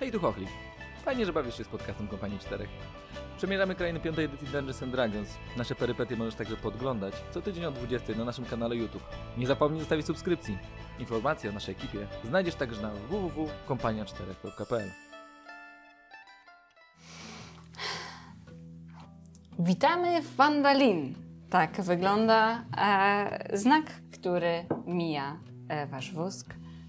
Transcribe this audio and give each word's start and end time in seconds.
Hej, 0.00 0.12
tu. 0.12 0.20
Fajnie, 1.04 1.26
że 1.26 1.32
bawisz 1.32 1.58
się 1.58 1.64
z 1.64 1.68
podcastem 1.68 2.08
Kompanii 2.08 2.38
4. 2.38 2.68
Przemierzamy 3.36 3.74
krainy 3.74 4.00
piątej 4.00 4.24
edycji 4.24 4.48
Dungeons 4.48 4.80
Dragons. 4.80 5.28
Nasze 5.56 5.74
perypetie 5.74 6.16
możesz 6.16 6.34
także 6.34 6.56
podglądać 6.56 7.14
co 7.30 7.42
tydzień 7.42 7.64
o 7.64 7.70
20 7.70 8.14
na 8.14 8.24
naszym 8.24 8.44
kanale 8.44 8.76
YouTube. 8.76 9.02
Nie 9.36 9.46
zapomnij 9.46 9.80
zostawić 9.80 10.06
subskrypcji. 10.06 10.58
Informacje 10.98 11.50
o 11.50 11.52
naszej 11.52 11.74
ekipie 11.74 12.06
znajdziesz 12.24 12.54
także 12.54 12.82
na 12.82 12.90
www.kompania4.pl 12.90 14.90
Witamy 19.58 20.22
w 20.22 20.36
Wandalin. 20.36 21.14
Tak 21.50 21.82
wygląda 21.82 22.64
e, 22.76 23.58
znak, 23.58 23.84
który 24.12 24.66
mija 24.86 25.40
e, 25.68 25.86
wasz 25.86 26.12
wóz, 26.12 26.44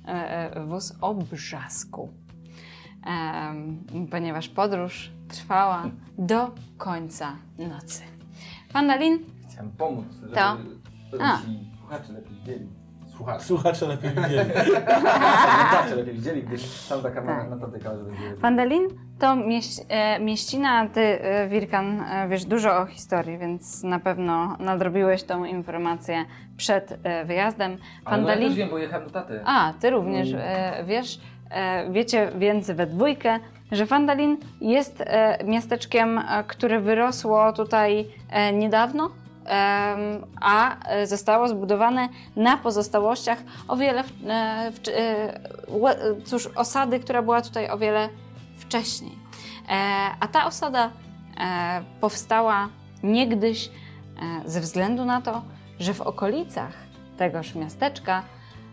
e, 0.06 0.56
e, 0.56 0.66
wóz 0.66 0.94
ponieważ 4.12 4.50
podróż 4.50 5.12
trwała 5.28 5.84
do 6.18 6.52
końca 6.78 7.36
nocy. 7.58 8.04
Wandalin 8.74 9.20
Chciałem 9.50 9.72
pomóc, 9.72 10.06
żeby, 10.22 10.36
To? 10.36 10.58
ci 11.42 11.60
słuchacze 11.80 12.14
lepiej 12.14 12.36
widzieli. 12.36 12.68
Słuchacze. 13.08 13.44
Słuchacze 13.46 13.88
lepiej 13.88 14.10
widzieli. 14.12 14.50
Słuchacze 15.70 15.96
lepiej 15.96 16.14
widzieli, 16.14 16.44
gdyż 16.44 16.88
tam 16.88 17.02
taka 17.02 17.22
Tak. 17.22 17.50
naprawdę 17.50 17.80
będzie... 18.04 18.36
To 19.20 19.36
mieś, 19.36 19.66
e, 19.90 20.20
mieścina, 20.20 20.88
ty 20.90 21.02
e, 21.02 21.50
Wirkan 21.50 22.02
e, 22.02 22.28
wiesz 22.30 22.46
dużo 22.46 22.78
o 22.78 22.86
historii, 22.86 23.38
więc 23.38 23.84
na 23.84 24.00
pewno 24.00 24.58
nadrobiłeś 24.60 25.24
tą 25.24 25.46
informację 25.46 26.26
przed 26.58 27.00
e, 27.04 27.26
wyjazdem. 27.26 27.78
Ale 28.06 28.22
no 28.22 28.30
ja 28.30 28.36
też 28.38 28.56
wiem, 28.56 28.70
bo 28.70 28.78
jechałem 28.78 29.08
do 29.08 29.14
taty. 29.14 29.42
A, 29.46 29.74
ty 29.80 29.90
również 29.90 30.34
e, 30.34 30.84
wiesz, 30.88 31.20
wiecie 31.92 32.32
więc 32.38 32.72
we 32.72 32.88
dwójkę, 32.88 33.40
że 33.72 33.86
Wandalin 33.86 34.38
jest 34.62 35.02
e, 35.02 35.44
miasteczkiem, 35.44 36.18
e, 36.18 36.44
które 36.48 36.80
wyrosło 36.80 37.54
tutaj 37.54 38.08
e, 38.30 38.54
niedawno, 38.54 39.10
a 40.42 40.88
e, 40.90 41.08
zostało 41.08 41.48
zbudowane 41.48 42.10
na 42.36 42.58
pozostałościach 42.58 43.38
o 43.68 43.78
wiele, 43.78 44.04
e, 44.28 44.32
e, 44.32 44.72
e, 44.88 46.22
cóż, 46.26 46.48
osady, 46.48 47.00
która 47.00 47.22
była 47.22 47.42
tutaj 47.42 47.70
o 47.70 47.78
wiele 47.78 48.10
wcześniej. 48.58 49.12
E, 49.12 49.76
a 50.20 50.28
ta 50.28 50.46
osada 50.46 50.90
e, 51.38 51.84
powstała 52.02 52.70
niegdyś 53.04 53.68
e, 53.68 53.72
ze 54.50 54.62
względu 54.62 55.06
na 55.06 55.22
to, 55.22 55.42
że 55.80 55.94
w 55.94 56.02
okolicach 56.02 56.74
tegoż 57.18 57.56
miasteczka 57.56 58.24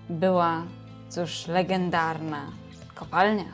była, 0.09 0.63
cóż, 1.09 1.47
legendarna 1.47 2.41
kopalnia 2.97 3.53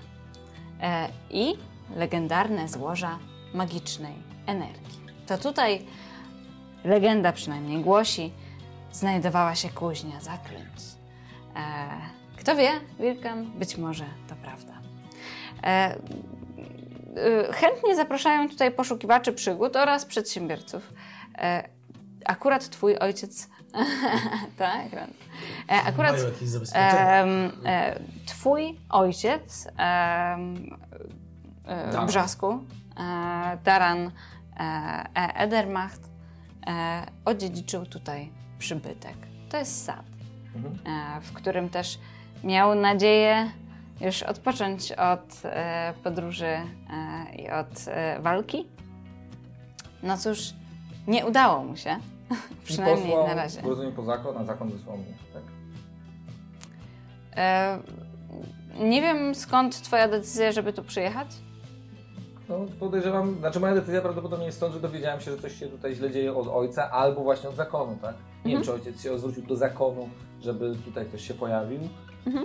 e, 0.81 1.09
i 1.31 1.55
legendarne 1.97 2.69
złoża 2.69 3.19
magicznej 3.55 4.15
energii. 4.47 5.01
To 5.27 5.39
tutaj, 5.39 5.87
legenda 6.85 7.33
przynajmniej 7.33 7.83
głosi, 7.83 8.33
znajdowała 8.93 9.55
się 9.55 9.69
kuźnia 9.69 10.21
zaklęć. 10.21 10.81
E, 11.57 12.23
kto 12.37 12.57
wie, 12.57 12.71
Wilkan, 13.01 13.45
być 13.45 13.77
może 13.77 14.05
to 14.29 14.35
prawda. 14.37 14.73
E, 15.63 15.97
y, 17.49 17.53
chętnie 17.53 17.97
zapraszają 17.97 18.49
tutaj 18.49 18.71
poszukiwaczy 18.71 19.33
przygód 19.33 19.77
oraz 19.77 20.05
przedsiębiorców. 20.05 20.93
E, 21.39 21.69
akurat 22.25 22.69
twój 22.69 22.99
ojciec, 22.99 23.49
tak, 24.59 24.87
e, 25.69 25.83
akurat 25.87 26.17
e, 26.75 28.01
twój 28.27 28.79
ojciec 28.89 29.69
e. 29.79 30.37
Brzasku, 32.07 32.53
e, 32.53 33.59
Daran 33.65 34.11
e, 34.57 35.35
Edermacht, 35.35 36.01
odziedziczył 37.25 37.87
tutaj 37.87 38.33
przybytek. 38.59 39.17
To 39.51 39.57
jest 39.57 39.85
sad, 39.85 40.03
Mhm. 40.55 41.21
w 41.23 41.33
którym 41.33 41.69
też 41.69 41.99
miał 42.45 42.75
nadzieję 42.75 43.51
już 44.01 44.23
odpocząć 44.23 44.93
od 44.93 45.43
podróży 46.03 46.57
i 47.39 47.51
od 47.51 47.85
walki. 48.21 48.67
No 50.03 50.19
cóż, 50.19 50.55
nie 51.07 51.27
udało 51.27 51.65
mu 51.65 51.77
się. 51.77 51.97
Przynajmniej 52.65 53.07
posłał, 53.07 53.27
na 53.29 53.35
razie. 53.35 53.61
Rozumiem 53.61 53.93
po 53.93 54.03
zakon, 54.03 54.37
a 54.39 54.45
zakon 54.45 54.71
wysłał 54.71 54.97
mnie, 54.97 55.15
tak? 55.33 55.43
E, 57.37 57.79
nie 58.81 59.03
wiem 59.03 59.35
skąd 59.35 59.83
twoja 59.83 60.09
decyzja, 60.09 60.53
żeby 60.53 60.73
tu 60.73 60.83
przyjechać. 60.85 61.29
No 62.49 62.59
podejrzewam, 62.81 63.39
znaczy 63.39 63.61
moja 63.61 63.75
decyzja 63.75 64.01
prawdopodobnie 64.01 64.47
jest 64.47 64.57
stąd, 64.59 64.75
że 64.75 64.81
dowiedziałem 64.81 65.21
się, 65.21 65.31
że 65.31 65.39
coś 65.39 65.59
się 65.59 65.67
tutaj 65.67 65.95
źle 65.95 66.11
dzieje 66.11 66.35
od 66.37 66.49
ojca 66.49 66.91
albo 66.91 67.23
właśnie 67.23 67.49
od 67.49 67.57
zakonu, 67.57 67.99
tak? 68.03 68.15
Nie 68.45 68.53
wiem, 68.55 68.63
czy 68.63 68.73
ojciec 68.73 69.03
się 69.03 69.19
zwrócił 69.19 69.43
do 69.47 69.57
zakonu, 69.57 70.09
żeby 70.41 70.77
tutaj 70.85 71.07
ktoś 71.07 71.29
się 71.29 71.35
pojawił, 71.35 71.81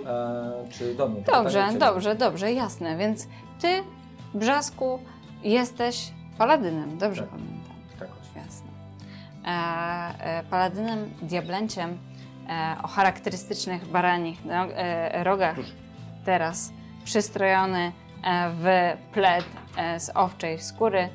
e, 0.06 0.64
czy 0.70 0.94
do 0.94 1.08
mnie. 1.08 1.22
Dobrze, 1.22 1.58
Tak, 1.58 1.78
dobrze, 1.78 2.14
dobrze, 2.14 2.52
jasne. 2.52 2.96
Więc 2.96 3.28
ty, 3.60 3.68
Brzasku, 4.34 4.98
jesteś 5.42 6.12
paladynem, 6.38 6.98
dobrze 6.98 7.22
Tak. 7.22 7.30
pamiętam. 7.30 7.57
Paladynem, 10.50 11.10
diablenciem 11.22 11.98
e, 12.48 12.76
o 12.82 12.88
charakterystycznych 12.88 13.86
baranich 13.88 14.44
no, 14.44 14.52
e, 14.52 15.24
rogach, 15.24 15.56
teraz 16.24 16.72
przystrojony 17.04 17.92
e, 18.24 18.50
w 18.50 18.96
pled 19.12 19.44
e, 19.76 20.00
z 20.00 20.10
owczej 20.14 20.58
skóry, 20.60 20.98
e, 20.98 21.10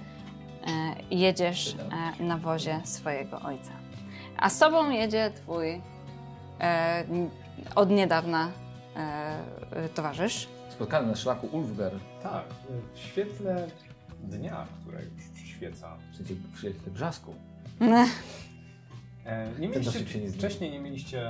jedziesz 1.12 1.76
e, 2.20 2.24
na 2.24 2.38
wozie 2.38 2.82
swojego 2.84 3.40
ojca. 3.42 3.72
A 4.38 4.50
z 4.50 4.60
tobą 4.60 4.90
jedzie 4.90 5.32
twój 5.36 5.82
e, 6.60 7.04
od 7.76 7.90
niedawna 7.90 8.50
e, 8.96 9.00
e, 9.72 9.90
towarzysz. 9.90 10.48
Spotkany 10.70 11.08
na 11.08 11.16
szlaku 11.16 11.48
Ulfgar, 11.48 11.92
Tak, 12.24 12.44
w 12.94 13.00
świetle 13.00 13.68
dnia, 14.24 14.68
które 14.82 15.04
już 15.04 15.14
przyświeca. 15.34 15.98
w 16.20 16.56
przyjaciel 16.56 16.92
brzasku. 16.94 17.36
E, 19.26 19.60
nie 19.60 19.68
mieliście, 19.70 20.08
się 20.08 20.20
nie 20.20 20.32
wcześniej 20.32 20.72
nie 20.72 20.80
mieliście 20.80 21.30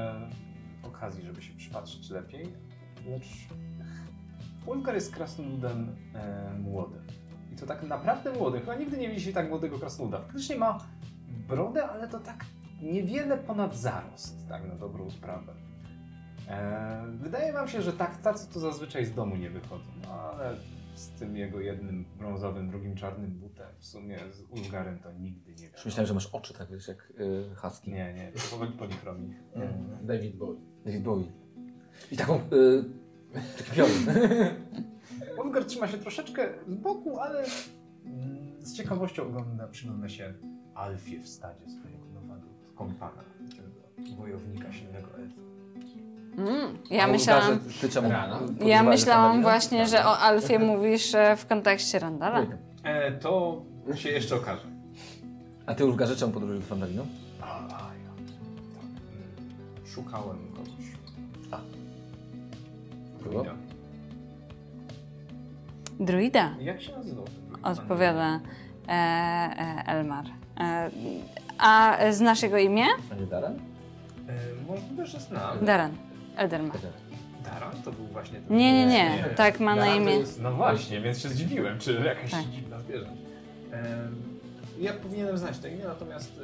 okazji, 0.84 1.24
żeby 1.24 1.42
się 1.42 1.54
przypatrzeć 1.54 2.10
lepiej, 2.10 2.48
lecz 3.08 3.26
Ulgar 4.66 4.96
jest 4.96 5.16
krasnoludem 5.16 5.96
e, 6.16 6.54
młodym. 6.60 7.08
I 7.54 7.56
to 7.56 7.66
tak 7.66 7.84
naprawdę 7.84 8.32
młodym. 8.34 8.62
Chyba 8.62 8.76
nigdy 8.76 8.98
nie 8.98 9.08
widzieliście 9.08 9.34
tak 9.34 9.50
młodego 9.50 9.80
krasnoluda. 9.80 10.20
Faktycznie 10.20 10.56
ma 10.56 10.78
brodę, 11.48 11.90
ale 11.90 12.08
to 12.08 12.20
tak 12.20 12.46
niewiele 12.82 13.38
ponad 13.38 13.76
zarost, 13.76 14.48
tak 14.50 14.68
na 14.68 14.76
dobrą 14.76 15.10
sprawę. 15.10 15.54
E, 16.48 17.06
wydaje 17.08 17.54
wam 17.54 17.68
się, 17.68 17.82
że 17.82 17.94
tak, 17.94 18.18
tacy 18.18 18.54
to 18.54 18.60
zazwyczaj 18.60 19.06
z 19.06 19.14
domu 19.14 19.36
nie 19.36 19.50
wychodzą, 19.50 19.92
no, 20.02 20.12
ale 20.12 20.56
z 20.96 21.10
tym 21.10 21.38
jego 21.38 21.60
jednym 21.60 22.06
brązowym, 22.18 22.70
drugim 22.70 22.96
czarnym 22.96 23.32
butem, 23.32 23.68
w 23.80 23.86
sumie 23.86 24.20
z 24.32 24.42
Ulgarem 24.42 25.00
to 25.00 25.12
nigdy 25.12 25.52
nie 25.52 25.64
wiadomo. 25.64 25.84
myślałem, 25.86 26.08
że 26.08 26.14
masz 26.14 26.28
oczy 26.28 26.54
tak, 26.54 26.72
wiesz, 26.72 26.88
jak 26.88 27.14
y, 27.20 27.56
husky. 27.56 27.92
Nie, 27.92 28.14
nie, 28.14 28.32
to 28.32 28.40
powoli 28.52 28.72
polichromii. 28.72 29.36
Mm. 29.56 29.98
David 30.02 30.36
Bowie. 30.36 30.60
David 30.86 31.04
Bowie. 31.04 31.26
I 32.12 32.18
taką... 32.18 32.36
Y, 32.36 32.84
taki. 33.58 33.82
Ulgar 35.44 35.66
trzyma 35.66 35.88
się 35.88 35.98
troszeczkę 35.98 36.54
z 36.68 36.76
boku, 36.76 37.20
ale 37.20 37.46
mm, 38.06 38.66
z 38.66 38.78
ciekawością 38.78 39.24
ogląda, 39.28 39.68
przygląda 39.68 40.10
się 40.10 40.34
Alfie 40.76 41.20
w 41.20 41.28
stadzie 41.28 41.70
swojego 41.70 42.06
nowego 42.06 42.48
kompana, 42.76 43.24
tego 43.50 44.16
wojownika 44.18 44.74
silnego 44.74 45.18
elfa. 45.18 45.53
Mm, 46.38 46.78
ja 46.90 47.08
myślałam, 47.08 47.60
Ty 47.82 47.90
czemu? 47.90 48.10
Rana. 48.10 48.40
ja 48.66 48.84
myślałam 48.84 49.42
właśnie, 49.42 49.88
że 49.88 50.06
o 50.06 50.20
Alfie 50.20 50.60
mówisz 50.60 51.16
e, 51.16 51.36
w 51.38 51.46
kontekście 51.48 52.00
Randala. 52.00 52.46
E, 52.84 53.12
to 53.12 53.62
się 53.96 54.10
jeszcze 54.10 54.36
okaże. 54.36 54.68
A 55.66 55.76
ty 55.76 55.86
Ulfgarze 55.86 56.16
czemu 56.16 56.32
podróżujesz 56.34 56.64
do 56.64 56.70
Fandalinu? 56.70 57.06
A, 57.42 57.46
a 57.46 57.60
ja. 57.70 58.10
Tak, 58.76 59.88
szukałem 59.88 60.38
kogoś. 60.56 60.70
A. 61.52 61.60
Druida. 63.24 63.52
Druida, 66.00 66.50
Jak 66.60 66.82
się 66.82 66.92
nazywał 66.98 67.26
odpowiada 67.64 68.40
e, 68.88 68.92
e, 68.92 69.84
Elmar. 69.88 70.26
E, 70.60 70.90
a 71.58 71.98
znasz 72.12 72.42
jego 72.44 72.58
imię? 72.58 72.86
A 73.12 73.16
nie 73.16 73.26
Daran? 73.28 73.54
E, 73.54 73.60
możliwe, 74.68 75.06
że 75.06 75.20
znam. 75.20 75.66
Daran. 75.66 75.92
Eldermar. 76.36 76.78
Daran 77.44 77.82
to 77.86 77.92
był 77.92 78.06
właśnie 78.06 78.40
ten... 78.42 78.58
Nie, 78.58 78.74
nie, 78.74 78.86
nie. 78.86 79.24
Tak 79.36 79.60
ma 79.60 79.76
na 79.76 79.82
Daran 79.86 80.02
imię. 80.02 80.12
Jest, 80.14 80.42
no 80.42 80.52
właśnie, 80.52 81.02
więc 81.02 81.20
się 81.20 81.30
zdziwiłem, 81.30 81.80
czy 81.80 81.94
jakaś 81.94 82.32
Tak. 82.32 82.46
dziwna 82.46 82.80
zwierzę. 82.80 83.10
Ja 84.80 84.94
powinienem 84.94 85.38
znać 85.38 85.60
to 85.60 85.68
imię, 85.68 85.84
natomiast 85.88 86.40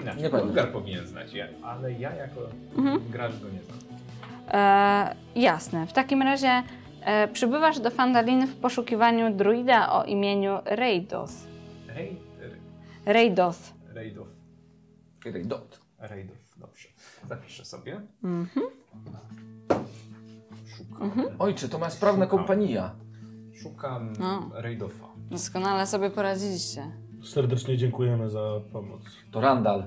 inaczej. 0.00 0.22
Nie 0.22 0.30
pamiętam. 0.30 0.48
Ulgar 0.48 0.72
powinien 0.72 1.06
znać, 1.06 1.32
ja, 1.32 1.46
ale 1.62 1.92
ja 1.92 2.14
jako 2.14 2.40
Mhm. 2.76 3.00
gracz 3.10 3.32
go 3.32 3.48
nie 3.48 3.62
znam. 3.62 3.78
E, 4.48 5.14
jasne. 5.36 5.86
W 5.86 5.92
takim 5.92 6.22
razie 6.22 6.62
e, 7.02 7.28
przybywasz 7.28 7.80
do 7.80 7.90
Fandalin 7.90 8.46
w 8.46 8.56
poszukiwaniu 8.56 9.34
druida 9.36 9.92
o 9.92 10.04
imieniu 10.04 10.58
Reidos. 10.64 11.32
Rej... 11.88 12.16
Reidos. 13.06 13.72
Rejdow. 13.94 14.26
Dot. 15.44 15.80
Rejdow, 16.00 16.28
dobrze. 16.28 16.37
Zapiszę 17.28 17.64
sobie. 17.64 18.00
Mhm. 18.24 18.66
Szukam. 20.76 21.12
Ojcze, 21.38 21.68
to 21.68 21.78
ma 21.78 21.90
sprawna 21.90 22.24
Szukam. 22.24 22.38
kompania. 22.38 22.90
Szukam 23.62 24.12
No. 24.18 24.50
Rejdofa. 24.54 25.04
Doskonale 25.30 25.86
sobie 25.86 26.10
poradziliście. 26.10 26.90
Serdecznie 27.24 27.76
dziękujemy 27.76 28.30
za 28.30 28.40
pomoc. 28.72 29.02
To 29.30 29.40
Randall. 29.40 29.82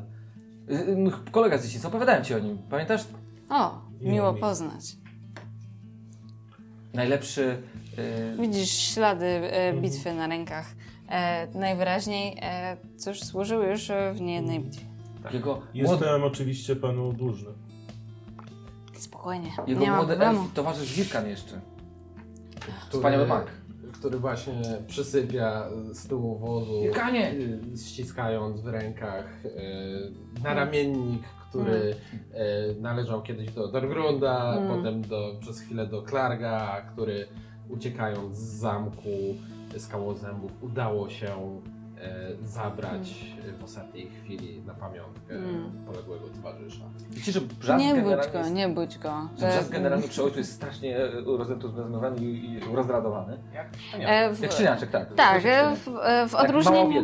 Y, 0.72 0.74
y, 0.74 1.32
Kolega 1.32 1.58
z 1.58 1.64
dzieciństwa, 1.64 1.90
opowiadałem 1.90 2.24
ci 2.24 2.34
o 2.36 2.40
nim. 2.40 2.58
Pamiętasz? 2.70 3.02
O, 3.50 3.82
miło 4.02 4.14
Miło. 4.14 4.34
poznać. 4.34 4.84
Najlepszy... 6.94 7.62
y, 8.38 8.42
Widzisz 8.42 8.70
ślady 8.70 9.26
e, 9.26 9.74
bitwy 9.74 10.14
na 10.14 10.28
rękach. 10.28 10.66
E, 11.10 11.48
najwyraźniej, 11.60 12.38
e, 12.42 12.78
cóż, 12.98 13.20
służył 13.20 13.64
już 13.64 13.92
w 14.14 14.22
niejednej 14.22 14.60
bitwie. 14.60 14.86
Jego 15.34 15.54
młody, 15.56 15.68
Jestem 15.74 16.24
oczywiście 16.24 16.76
panu 16.76 17.14
dłużny. 17.14 17.50
Spokojnie, 18.94 19.52
jego 19.68 19.82
nie 19.82 19.92
młody 19.92 20.18
elf, 20.20 20.40
towarzysz 20.54 20.94
Wirkan 20.94 21.28
jeszcze. 21.28 21.62
który, 22.60 22.74
Wspaniały 22.90 23.28
mak. 23.28 23.48
który 23.94 24.20
właśnie 24.20 24.62
przysypia 24.88 25.70
z 25.94 26.08
tyłu 26.08 26.38
wozu, 26.40 26.82
Wirkanie! 26.84 27.32
y, 27.34 27.60
ściskając 27.78 28.62
w 28.62 28.68
rękach 28.68 29.46
y, 29.46 29.52
naramiennik, 30.44 31.24
który 31.50 31.74
y, 31.74 31.96
należał 32.82 33.22
kiedyś 33.22 33.52
do 33.52 33.68
Dorgrunda, 33.68 34.56
Mm. 34.58 34.78
potem 34.78 35.02
do, 35.02 35.36
przez 35.40 35.60
chwilę 35.60 35.88
do 35.88 36.02
Klarga, 36.02 36.82
który 36.94 37.28
uciekając 37.70 38.38
z 38.38 38.60
zamku 38.60 39.10
skałozębów 39.78 40.52
udało 40.62 41.10
się 41.10 41.62
zabrać 42.44 43.26
w 43.60 43.64
ostatniej 43.64 44.10
chwili 44.10 44.62
na 44.62 44.74
pamiątkę 44.74 45.36
Mm. 45.36 45.72
poległego 45.86 46.28
towarzysza. 46.28 46.84
Wiecie, 47.10 47.32
że 47.32 47.42
Brzask 47.42 47.80
Nie 47.80 47.94
budź 47.94 48.04
generalnie 48.04 48.32
go, 48.32 48.40
jest- 48.40 48.54
nie 48.54 48.68
budź 48.68 48.98
go. 48.98 49.14
Że 49.38 49.48
Brzask 49.48 49.70
generalnie 49.72 50.08
przy 50.08 50.24
ojcu 50.24 50.38
jest 50.38 50.54
strasznie 50.54 50.98
e, 50.98 51.10
rozentuzjazmowany 51.38 52.18
i, 52.22 52.54
i 52.54 52.60
rozradowany. 52.76 53.38
Jak? 53.54 53.68
E, 54.00 54.34
w, 54.34 54.40
Jak 54.42 54.52
szczeniaczek, 54.52 54.92
tak. 54.92 55.14
tak, 55.16 55.42
e, 55.46 55.76
w, 55.76 55.88
e, 56.04 56.28
w, 56.28 56.36
odróżnieniu, 56.36 57.04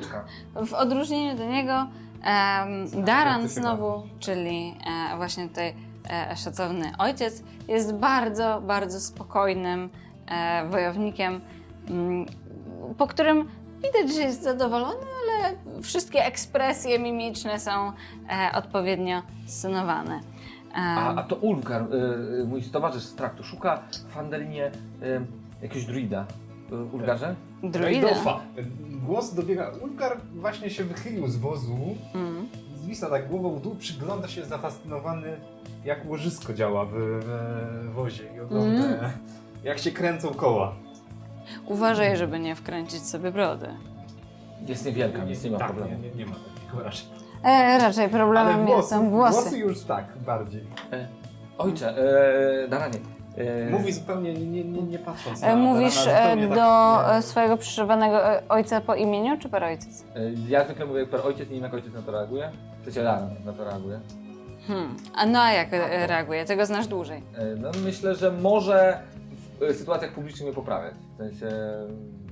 w 0.67 0.73
odróżnieniu 0.73 1.38
do 1.38 1.45
niego 1.45 1.73
em, 1.73 3.05
Daran 3.05 3.47
znowu, 3.47 4.03
czyli 4.19 4.75
e, 5.13 5.17
właśnie 5.17 5.47
tutaj 5.49 5.73
e, 6.31 6.35
szacowny 6.35 6.91
ojciec, 6.97 7.44
jest 7.67 7.94
bardzo, 7.95 8.61
bardzo 8.61 8.99
spokojnym 8.99 9.89
e, 10.27 10.65
wojownikiem, 10.69 11.41
mm, 11.89 12.25
po 12.97 13.07
którym 13.07 13.47
widać, 13.83 14.15
że 14.15 14.21
jest 14.21 14.44
zadowolony, 14.44 15.06
ale 15.24 15.53
wszystkie 15.81 16.25
ekspresje 16.25 17.00
mimiczne 17.00 17.59
są 17.59 17.71
e, 17.91 18.51
odpowiednio 18.56 19.21
stonowane. 19.45 20.15
Em, 20.15 20.97
A, 20.97 21.15
a 21.15 21.24
to 21.24 21.35
Ulfgar, 21.35 21.81
y, 22.41 22.45
mój 22.47 22.62
towarzysz 22.62 23.03
z 23.03 23.15
traktu, 23.15 23.44
szuka 23.44 23.81
w 24.09 24.13
Fandelinie 24.13 24.68
y, 24.68 25.21
jakiegoś 25.62 25.85
druida. 25.85 26.25
Ulgarze? 26.94 27.35
druida. 27.63 28.07
Głos 29.06 29.33
dobiega. 29.33 29.71
Ulgar 29.81 30.18
właśnie 30.35 30.69
się 30.69 30.83
wychylił 30.83 31.27
z 31.27 31.38
wozu. 31.38 31.77
Mm. 32.15 32.47
Zwisa 32.75 33.09
tak 33.09 33.27
głową 33.27 33.56
w 33.56 33.62
dół, 33.62 33.75
przygląda 33.75 34.27
się 34.27 34.45
zafascynowany, 34.45 35.38
jak 35.85 36.06
łożysko 36.09 36.53
działa 36.53 36.85
w, 36.85 36.91
w 36.94 37.91
wozie 37.94 38.23
i 38.35 38.39
ogląda, 38.39 38.85
Mm. 38.85 39.12
jak 39.63 39.80
się 39.80 39.91
kręcą 39.91 40.27
koła. 40.33 40.75
Uważaj, 41.65 42.17
żeby 42.17 42.39
nie 42.39 42.55
wkręcić 42.55 43.03
sobie 43.07 43.31
brody. 43.31 43.67
Jest 44.67 44.85
niewielka, 44.85 45.25
więc 45.25 45.44
nie 45.44 45.51
ma 45.51 45.57
tak, 45.57 45.67
problemu. 45.67 46.01
Nie, 46.01 46.09
nie, 46.09 46.15
nie 46.15 46.25
ma 46.25 46.35
takiego 46.65 46.83
raczej. 46.83 47.05
E, 47.44 47.77
raczej 47.79 48.09
problemem 48.09 48.65
włosy, 48.65 48.89
są 48.89 49.09
włosy. 49.09 49.41
włosy 49.41 49.57
już 49.57 49.81
tak, 49.83 50.05
bardziej. 50.25 50.63
Ojcze, 51.57 51.97
e, 52.65 52.67
Daranie. 52.67 52.99
E, 53.38 53.69
Mówi 53.69 53.94
zupełnie 53.94 54.33
nie, 54.33 54.45
nie, 54.45 54.63
nie, 54.63 54.81
nie 54.81 54.99
patrząc 54.99 55.41
na 55.41 55.47
E, 55.47 55.55
Mówisz 55.55 56.05
na- 56.05 56.11
na- 56.11 56.19
e, 56.19 56.23
zupełnie 56.23 56.47
do 56.47 56.55
tak, 56.55 57.15
e, 57.17 57.21
swojego 57.21 57.57
przyszłowanego 57.57 58.33
e, 58.33 58.41
ojca 58.49 58.81
po 58.81 58.95
imieniu, 58.95 59.38
czy 59.38 59.49
per 59.49 59.63
ojciec? 59.63 60.03
e, 60.15 60.19
ja 60.49 60.63
zwykle 60.65 60.85
mówię 60.85 61.07
per 61.07 61.19
ojciec, 61.25 61.49
nie 61.49 61.55
wiem 61.55 61.63
jak 61.63 61.73
ojciec 61.73 61.94
na 61.94 62.01
to 62.01 62.11
reaguje. 62.11 62.51
Chcecie 62.81 63.01
Laran 63.03 63.29
na 63.45 63.53
to 63.53 63.63
reaguje. 63.63 63.99
Hmm. 64.67 64.95
A 65.15 65.25
no 65.25 65.39
a 65.41 65.51
jak 65.51 65.73
e, 65.73 66.07
reaguje? 66.07 66.45
Tego 66.45 66.65
znasz 66.65 66.88
dłużej. 66.88 67.23
E, 67.38 67.45
no 67.55 67.71
myślę, 67.83 68.15
że 68.15 68.31
może 68.31 68.99
w 69.15 69.17
e, 69.17 69.17
sytuacjach 69.74 70.12
publicznych 70.13 70.45
mnie 70.45 70.56
poprawiać. 70.56 70.95
W 71.13 71.18
sensie, 71.18 71.50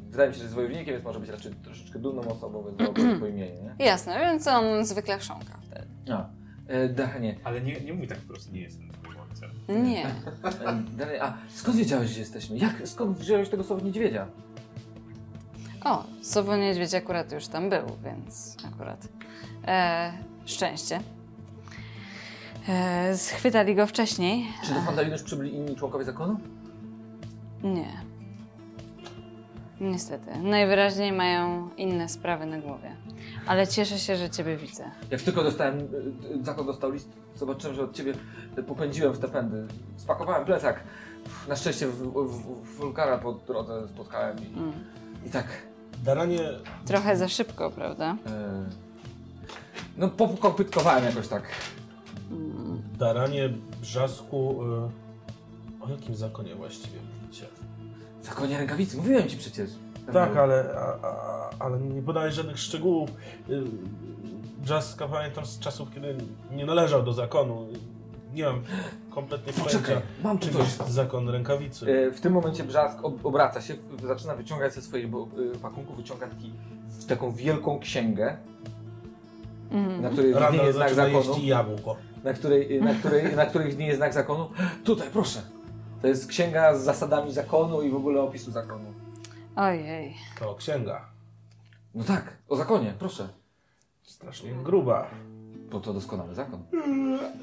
wydaje 0.10 0.30
mi 0.30 0.34
się, 0.34 0.38
że 0.38 0.44
jest 0.44 0.56
wojownikiem, 0.56 0.94
więc 0.94 1.04
może 1.04 1.20
być 1.20 1.30
raczej 1.30 1.54
troszeczkę 1.54 2.00
dumną 2.00 2.22
osobą, 2.22 2.64
więc 2.64 2.92
po 3.20 3.28
imieniu, 3.28 3.64
nie? 3.64 3.86
Jasne, 3.86 4.20
więc 4.20 4.48
on 4.48 4.86
zwykle 4.86 5.18
chrząka 5.18 5.60
wtedy. 5.62 5.88
A, 6.14 6.30
e, 6.68 6.90
Daranie, 6.90 7.40
Ale 7.44 7.62
nie, 7.62 7.82
nie 7.82 7.94
mówi 7.94 8.08
tak 8.08 8.18
wprost, 8.18 8.52
nie 8.52 8.62
jestem 8.62 8.90
twoim 8.92 9.20
ojcem. 9.30 9.52
Nie. 9.84 10.06
e, 10.68 10.84
Daranie, 10.98 11.24
a 11.24 11.38
skąd 11.50 11.78
wiedziałeś, 11.78 12.10
że 12.10 12.20
jesteśmy? 12.20 12.58
Jak, 12.58 12.88
skąd 12.88 13.18
wziąłeś 13.18 13.50
tego 13.50 13.64
słowa 13.64 13.86
niedźwiedzia? 13.86 14.28
O, 15.84 16.04
Sowo 16.22 16.58
Niedźwiedź 16.58 16.94
akurat 16.94 17.32
już 17.32 17.48
tam 17.48 17.70
był, 17.70 17.86
więc 18.04 18.58
akurat 18.74 19.08
e, 19.68 20.14
szczęście. 20.46 21.00
E, 22.70 23.18
schwytali 23.18 23.76
go 23.76 23.88
wcześniej. 23.88 24.46
Czy 24.64 24.74
do 24.74 24.82
Fandalinu 24.82 25.14
już 25.14 25.24
przybyli 25.24 25.56
inni 25.56 25.76
członkowie 25.76 26.06
zakonu? 26.06 26.40
Nie. 27.66 27.92
Niestety. 29.82 30.38
Najwyraźniej 30.42 31.12
mają 31.12 31.70
inne 31.78 32.10
sprawy 32.10 32.46
na 32.46 32.58
głowie. 32.60 32.96
Ale 33.48 33.68
cieszę 33.68 34.00
się, 34.00 34.16
że 34.16 34.30
Ciebie 34.30 34.58
widzę. 34.58 34.84
Jak 35.12 35.22
tylko 35.22 35.44
dostałem, 35.44 35.80
y, 35.80 36.44
zakon 36.44 36.66
dostał 36.66 36.92
list, 36.92 37.10
zobaczyłem, 37.36 37.76
że 37.76 37.84
od 37.84 37.94
ciebie 37.94 38.14
popędziłem 38.68 39.14
w 39.14 39.20
te 39.20 39.28
pędy. 39.28 39.68
Spakowałem 39.98 40.46
plecak. 40.46 40.80
Na 41.48 41.56
szczęście 41.56 41.88
w, 41.88 41.92
w, 41.96 42.64
w 42.64 42.76
Wulkara 42.78 43.18
po 43.18 43.34
drodze 43.34 43.88
spotkałem 43.88 44.38
i, 44.40 44.58
Mm. 44.60 44.72
i 45.26 45.30
tak. 45.30 45.48
Daranie, 46.04 46.40
Trochę 46.86 47.18
za 47.18 47.28
szybko, 47.28 47.72
prawda? 47.72 48.14
y, 48.14 48.70
no 49.98 50.10
popytkowałem 50.42 51.06
jakoś 51.06 51.28
tak. 51.28 51.44
Mm. 52.32 52.82
daranie 53.00 53.50
brzasku. 53.82 54.64
y, 54.64 55.05
O 55.86 55.90
jakim 55.90 56.16
zakonie 56.16 56.56
właściwie 56.56 57.00
mówicie? 57.22 57.46
W 58.22 58.26
zakonie 58.26 58.58
rękawicy, 58.58 58.98
mówiłem 58.98 59.28
ci 59.30 59.38
przecież. 59.38 59.70
Tak, 60.14 60.38
ale, 60.38 60.66
a, 60.78 61.08
a, 61.08 61.50
ale 61.60 61.80
nie 61.80 62.02
podałeś 62.02 62.34
żadnych 62.36 62.60
szczegółów. 62.60 63.10
Y, 63.50 63.64
Brzaska 64.62 65.08
pamiętam 65.08 65.46
z 65.46 65.60
czasów, 65.60 65.90
kiedy 65.94 66.16
nie 66.52 66.66
należał 66.66 67.04
do 67.04 67.14
zakonu. 67.14 67.68
Nie 68.34 68.44
mam 68.44 68.62
kompletnie 69.10 69.54
Poczekaj, 69.54 69.82
pojęcia, 69.84 70.02
mam 70.24 70.38
tu 70.40 70.46
czym 70.48 70.54
coś. 70.58 70.64
jest 70.64 70.88
zakon 70.90 71.30
rękawicy. 71.30 71.90
Y, 71.90 72.12
W 72.12 72.22
tym 72.22 72.34
momencie 72.34 72.64
Brzask 72.64 72.98
ob- 73.06 73.26
obraca 73.26 73.62
się, 73.62 73.74
w- 73.92 74.08
zaczyna 74.08 74.36
wyciągać 74.36 74.74
ze 74.74 74.82
swojej 74.82 75.08
bo- 75.08 75.28
y, 75.56 75.60
pakunku, 75.60 75.94
wyciąga 75.94 76.28
taki, 76.28 76.52
taką 77.08 77.32
wielką 77.32 77.80
księgę, 77.80 78.38
Mhm. 79.72 80.02
na 80.02 80.10
której 80.10 80.34
Randall 80.34 80.52
widnieje 80.52 80.74
znak 80.74 80.90
zaczyna 80.90 81.06
zakonu. 81.20 81.34
jeść 81.36 81.48
jabłko. 81.48 81.96
na 82.24 82.34
której, 82.34 82.82
na 82.82 82.94
której, 82.94 83.36
na 83.36 83.46
której 83.46 83.68
widnieje 83.70 83.96
znak 83.96 84.14
zakonu. 84.14 84.50
Tutaj, 84.84 85.08
proszę. 85.14 85.42
To 86.02 86.08
jest 86.08 86.28
księga 86.28 86.76
z 86.76 86.84
zasadami 86.84 87.34
zakonu 87.34 87.82
i 87.82 87.90
w 87.92 87.96
ogóle 87.96 88.22
opisu 88.22 88.52
zakonu. 88.52 88.94
Ojej. 89.56 90.16
To 90.40 90.56
księga. 90.56 91.06
No 91.96 92.04
tak, 92.04 92.38
o 92.48 92.56
zakonie, 92.56 92.94
proszę. 93.00 93.30
Strasznie 94.04 94.52
gruba. 94.54 95.08
Bo 95.72 95.80
to 95.80 95.94
doskonały 95.94 96.36
zakon. 96.36 96.64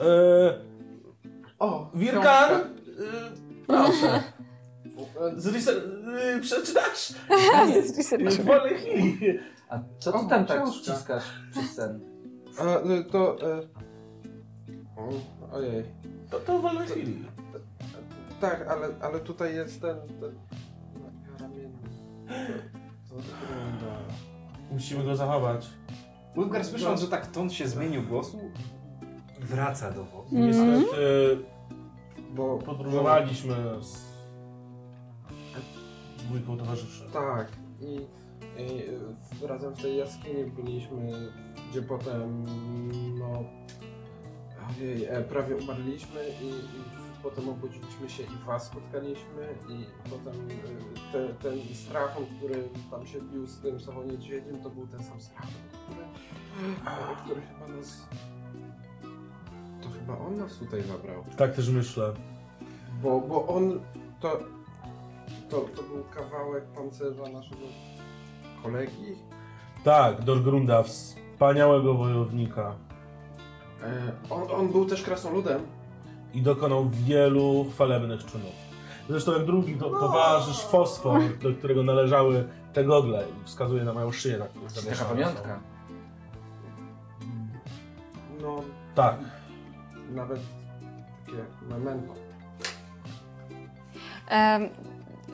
E, 0.01 0.73
O, 1.59 1.91
Wirkan! 1.95 2.53
Y, 2.61 2.65
proszę. 3.67 4.23
Zrys- 5.37 5.69
y, 6.37 6.41
przeczytasz? 6.41 7.13
Zresearch. 7.87 8.33
W 8.33 8.45
wolnej 8.45 8.75
chwili. 8.79 9.39
A 9.69 9.79
co 9.99 10.13
ty 10.13 10.19
O, 10.19 10.25
tam 10.25 10.47
tak 10.47 10.63
książka. 10.63 10.93
ściskasz 10.95 11.25
przez 11.51 11.75
sen? 11.75 12.01
A, 12.59 12.79
y, 12.91 13.05
to... 13.05 13.37
Y, 13.61 13.69
o, 14.97 15.09
ojej. 15.57 15.85
To, 16.31 16.41
to 16.41 16.59
w 16.59 16.63
wolnej 16.63 16.89
chwili. 16.89 17.25
Tak, 18.43 18.69
ale, 18.69 18.89
ale 19.01 19.21
tutaj 19.21 19.55
jest 19.55 19.81
ten... 19.81 19.97
ten 20.21 20.35
ramienny. 21.41 21.89
To, 23.09 23.15
to 23.15 23.23
wygląda... 23.23 23.99
Musimy 24.71 25.05
go 25.05 25.17
zachować. 25.17 25.71
Ulgar 26.37 26.65
słysząc, 26.65 27.01
że 27.01 27.09
tak 27.09 27.27
ton 27.27 27.51
się 27.51 27.69
zmienił 27.69 28.03
głosu, 28.03 28.41
wraca 29.41 29.91
do 29.91 30.05
wozu. 30.05 30.29
Niestety 30.33 31.39
Bo... 32.35 32.59
podróżowaliśmy 32.59 33.55
z 33.81 34.13
dwójką 36.19 36.59
towarzyszy. 36.59 37.05
Tak. 37.13 37.49
I, 37.81 38.07
i 39.43 39.47
razem 39.47 39.75
w 39.75 39.83
tej 39.83 39.97
jaskini 39.97 40.45
byliśmy, 40.45 41.13
gdzie 41.71 41.83
potem, 41.83 42.45
no... 43.19 43.45
Ojej, 44.79 45.05
e, 45.05 45.23
prawie 45.23 45.57
umarliśmy 45.57 46.21
i, 46.43 46.49
i 46.49 47.02
potem 47.23 47.49
obudziliśmy 47.49 48.11
się 48.11 48.23
i 48.23 48.47
was 48.47 48.67
spotkaliśmy 48.67 49.55
i 49.69 49.87
potem 50.11 50.50
y, 50.50 51.12
te, 51.12 51.29
ten 51.29 51.75
strachon, 51.75 52.25
który 52.38 52.69
tam 52.91 53.07
się 53.07 53.21
bił 53.21 53.47
z 53.47 53.61
tym 53.61 53.81
sobą 53.81 54.02
niedźwiedziem, 54.02 54.62
to 54.62 54.71
był 54.71 54.87
ten 54.87 55.05
sam 55.05 55.21
strachon, 55.21 55.50
który, 55.73 56.02
e, 56.87 57.17
który 57.25 57.41
chyba 57.41 57.76
nas... 57.76 58.07
To 59.83 59.88
chyba 59.91 60.19
on 60.19 60.37
nas 60.37 60.57
tutaj 60.57 60.83
zabrał. 60.83 61.25
Tak 61.37 61.55
też 61.55 61.69
myślę. 61.69 62.12
Bo, 63.02 63.21
bo 63.21 63.47
on 63.47 63.81
to, 64.21 64.38
to, 65.50 65.61
to 65.61 65.83
był 65.83 66.05
kawałek 66.14 66.64
pancerza 66.64 67.23
naszego 67.23 67.67
kolegi. 68.62 69.17
Tak, 69.85 70.25
Dorgrunda, 70.25 70.83
wspaniałego 70.83 71.95
wojownika. 71.95 72.75
E, 73.83 74.12
on, 74.31 74.43
on 74.50 74.69
był 74.69 74.87
też 74.87 75.02
krasnoludem. 75.02 75.82
I 76.35 76.43
dokonał 76.43 76.91
wielu 76.91 77.67
chwalebnych 77.71 78.25
czynów. 78.25 78.53
Zresztą 79.09 79.33
jak 79.33 79.45
drugi 79.47 79.77
to 79.77 79.91
towarzysz 79.91 80.61
fosfor, 80.61 81.21
do 81.43 81.53
którego 81.55 81.83
należały 81.83 82.49
te 82.73 82.85
gogle. 82.85 83.25
I 83.43 83.45
wskazuje 83.45 83.85
na 83.85 83.93
moją 83.93 84.12
szyję, 84.12 84.39
której 84.69 84.93
Taka 84.99 85.05
pamiątka. 85.05 85.61
No. 88.43 88.62
Tak. 88.95 89.17
nawet 90.15 90.41
takie 91.27 91.39
memento. 91.69 92.15
Em, 94.29 94.69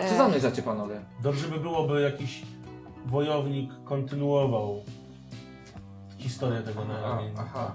Co 0.08 0.16
zamierzacie 0.16 0.62
panowie? 0.62 1.00
Dobrze 1.22 1.48
by 1.48 1.60
było, 1.60 1.86
by 1.88 2.00
jakiś 2.02 2.42
wojownik 3.06 3.70
kontynuował 3.84 4.82
historię 6.18 6.60
tego 6.60 6.84
naramiennika. 6.84 7.42
aha, 7.46 7.74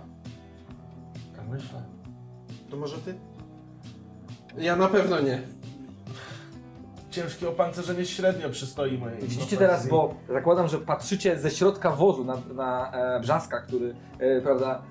Tak 1.36 1.48
myślę. 1.48 1.82
To 2.74 2.80
może 2.80 2.98
ty? 2.98 3.15
Ja 4.58 4.75
na 4.75 4.88
pewno 4.88 5.20
nie. 5.22 5.42
Ciężkie 7.12 7.50
opancerzenie 7.50 8.06
średnio 8.06 8.50
przystoi 8.50 8.98
mojej 8.98 9.15
Widzicie 9.20 9.36
profesji. 9.38 9.58
teraz, 9.58 9.88
bo 9.88 10.15
zakładam, 10.30 10.68
że 10.68 10.80
patrzycie 10.80 11.39
ze 11.39 11.51
środka 11.51 11.89
wozu 11.92 12.24
na, 12.25 12.38
na 12.53 12.92
e, 12.92 13.20
Brzaska, 13.20 13.62
który, 13.62 13.96
e, 14.20 14.42
prawda, 14.42 14.82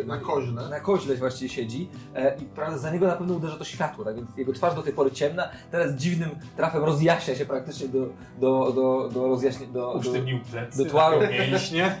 e, 0.00 0.04
Na 0.04 0.18
koźle. 0.18 0.68
na 0.68 0.80
koźle 0.80 1.14
właściwie 1.16 1.48
siedzi 1.48 1.88
e, 2.14 2.36
i 2.36 2.44
prawda, 2.44 2.78
za 2.78 2.90
niego 2.92 3.06
na 3.06 3.16
pewno 3.16 3.34
uderza 3.34 3.56
to 3.56 3.64
światło, 3.64 4.04
tak 4.04 4.16
więc 4.16 4.36
jego 4.36 4.52
twarz 4.52 4.74
do 4.74 4.82
tej 4.82 4.92
pory 4.92 5.10
ciemna, 5.10 5.48
teraz 5.70 5.92
dziwnym 5.94 6.30
trafem 6.56 6.84
rozjaśnia 6.84 7.34
się 7.34 7.46
praktycznie 7.46 7.88
do, 7.88 8.06
do, 8.38 8.72
do, 8.72 9.08
do 9.14 9.28
rozjaśnienia, 9.28 9.72
do, 9.72 9.80
do, 9.80 9.98
Usztywnił 9.98 10.40
plecy, 10.50 10.84
do 10.84 10.90
twaru. 10.90 11.20
napiął 11.20 11.38
mięśnie. 11.50 12.00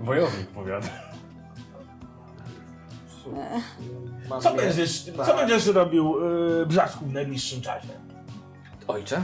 Wojownik 0.00 0.46
powiada. 0.46 1.09
Mam 4.28 4.40
Co 4.40 4.54
będziesz, 4.54 5.04
tak. 5.04 5.26
co 5.26 5.36
będziesz 5.36 5.66
robił 5.66 6.14
yy, 6.58 6.66
Brzasku 6.66 7.04
w 7.04 7.12
najbliższym 7.12 7.60
czasie? 7.60 7.88
Ojcze? 8.88 9.22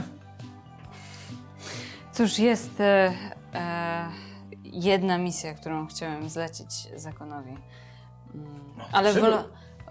Cóż, 2.11 2.39
jest 2.39 2.81
e, 2.81 3.13
e, 3.53 4.09
jedna 4.63 5.17
misja, 5.17 5.53
którą 5.53 5.87
chciałem 5.87 6.29
zlecić 6.29 6.69
zakonowi. 6.95 7.57
Mm, 8.35 8.61
ale, 8.91 9.13
czego? 9.13 9.25
wola, 9.25 9.43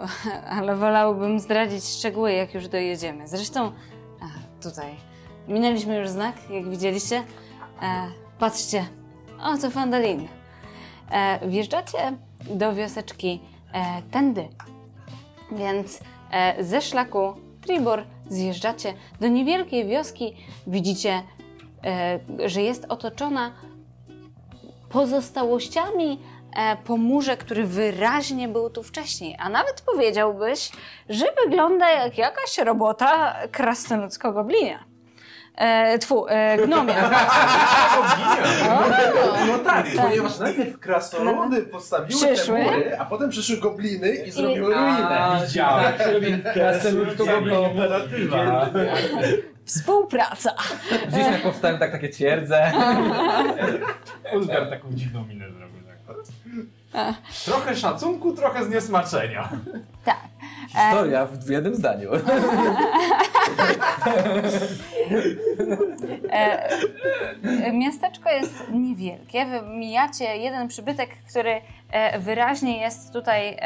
ale 0.58 0.76
wolałbym 0.76 1.40
zdradzić 1.40 1.84
szczegóły, 1.84 2.32
jak 2.32 2.54
już 2.54 2.68
dojedziemy. 2.68 3.28
Zresztą 3.28 3.72
a, 4.20 4.62
tutaj 4.62 4.94
minęliśmy 5.48 5.96
już 5.96 6.08
znak, 6.08 6.50
jak 6.50 6.70
widzieliście. 6.70 7.16
E, 7.82 8.06
patrzcie, 8.38 8.86
o 9.42 9.58
to 9.58 9.70
Fandalin. 9.70 10.28
E, 11.10 11.48
wjeżdżacie 11.48 12.16
do 12.50 12.74
wioseczki 12.74 13.40
tędy, 14.10 14.48
więc 15.52 16.00
e, 16.32 16.64
ze 16.64 16.80
szlaku 16.80 17.34
Tribor 17.60 18.04
zjeżdżacie 18.28 18.94
do 19.20 19.28
niewielkiej 19.28 19.86
wioski. 19.86 20.36
Widzicie 20.66 21.22
e, 21.84 22.48
że 22.48 22.62
jest 22.62 22.86
otoczona 22.88 23.52
pozostałościami 24.88 26.20
e, 26.56 26.76
po 26.76 26.96
murze, 26.96 27.36
który 27.36 27.66
wyraźnie 27.66 28.48
był 28.48 28.70
tu 28.70 28.82
wcześniej. 28.82 29.36
A 29.38 29.48
nawet 29.48 29.80
powiedziałbyś, 29.80 30.72
że 31.08 31.26
wygląda 31.44 31.90
jak 31.90 32.18
jakaś 32.18 32.58
robota 32.58 33.36
krasnoludzko-goblinia. 33.52 34.95
E, 35.56 35.98
tfu, 35.98 36.26
e, 36.28 36.56
gnomia. 36.66 37.10
No 39.48 39.58
tak, 39.58 39.86
ponieważ 40.02 40.38
najpierw 40.38 40.78
krasnoludy 40.78 41.62
postawiły 41.62 42.20
Przyszły. 42.20 42.58
te 42.58 42.64
mury, 42.64 42.98
a 42.98 43.04
potem 43.04 43.30
przyszły 43.30 43.56
gobliny 43.56 44.08
i 44.14 44.30
zrobiły 44.30 44.74
ruinę. 44.74 45.40
Widziałem. 45.46 45.92
Kooperatywa. 47.48 48.70
Współpraca. 49.64 50.54
Gdzieś 51.08 51.24
tak 51.26 51.42
powstają 51.42 51.78
tak, 51.78 51.92
takie 51.92 52.08
twierdze. 52.08 52.72
Ulgar 54.34 54.70
taką 54.70 54.88
dziwną 54.92 55.24
minę 55.24 55.44
zrobił. 55.50 55.76
Tak. 56.92 57.14
Trochę 57.44 57.76
szacunku, 57.76 58.32
trochę 58.32 58.64
zniesmaczenia. 58.64 59.48
Tak. 60.04 60.18
Historia 60.68 61.26
w 61.26 61.50
jednym 61.50 61.74
zdaniu. 61.74 62.10
E, 66.30 66.70
e, 67.64 67.72
miasteczko 67.72 68.30
jest 68.30 68.70
niewielkie. 68.72 69.46
Wy 69.46 69.62
mijacie 69.62 70.36
jeden 70.36 70.68
przybytek, 70.68 71.10
który 71.30 71.60
e, 71.90 72.18
wyraźnie 72.18 72.80
jest 72.80 73.12
tutaj 73.12 73.56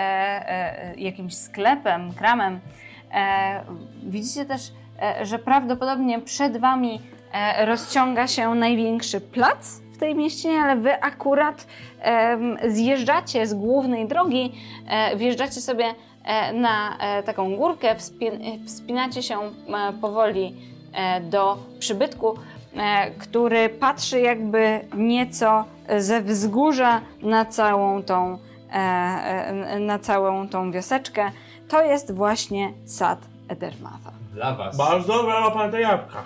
jakimś 0.96 1.36
sklepem, 1.36 2.12
kramem. 2.14 2.60
Widzicie 4.02 4.44
też, 4.44 4.72
że 5.22 5.38
prawdopodobnie 5.38 6.20
przed 6.20 6.56
wami 6.56 7.00
rozciąga 7.58 8.26
się 8.26 8.54
największy 8.54 9.20
plac 9.20 9.80
w 9.94 9.98
tej 9.98 10.14
mieścinie, 10.14 10.60
ale 10.60 10.76
wy 10.76 11.02
akurat 11.02 11.66
zjeżdżacie 12.68 13.46
z 13.46 13.54
głównej 13.54 14.08
drogi, 14.08 14.52
wjeżdżacie 15.16 15.60
sobie 15.60 15.84
na 16.54 16.98
taką 17.24 17.56
górkę, 17.56 17.94
wspin- 17.94 18.66
wspinacie 18.66 19.22
się 19.22 19.38
powoli 20.00 20.54
do 21.22 21.58
przybytku, 21.78 22.34
e, 22.76 23.10
który 23.10 23.68
patrzy 23.68 24.20
jakby 24.20 24.80
nieco 24.96 25.64
ze 25.98 26.22
wzgórza 26.22 27.00
na 27.22 27.44
całą 27.44 28.02
tą, 28.02 28.38
e, 28.72 28.74
e, 28.74 29.78
na 29.80 29.98
całą 29.98 30.48
tą 30.48 30.72
wioseczkę. 30.72 31.30
To 31.68 31.82
jest 31.84 32.12
właśnie 32.14 32.72
sad 32.84 33.18
Edermatha. 33.48 34.12
Dla 34.34 34.54
was. 34.54 34.76
Bardzo 34.76 35.12
dobra 35.12 35.40
ma 35.40 35.50
pan 35.50 35.70
te 35.70 35.80
jabłka. 35.80 36.22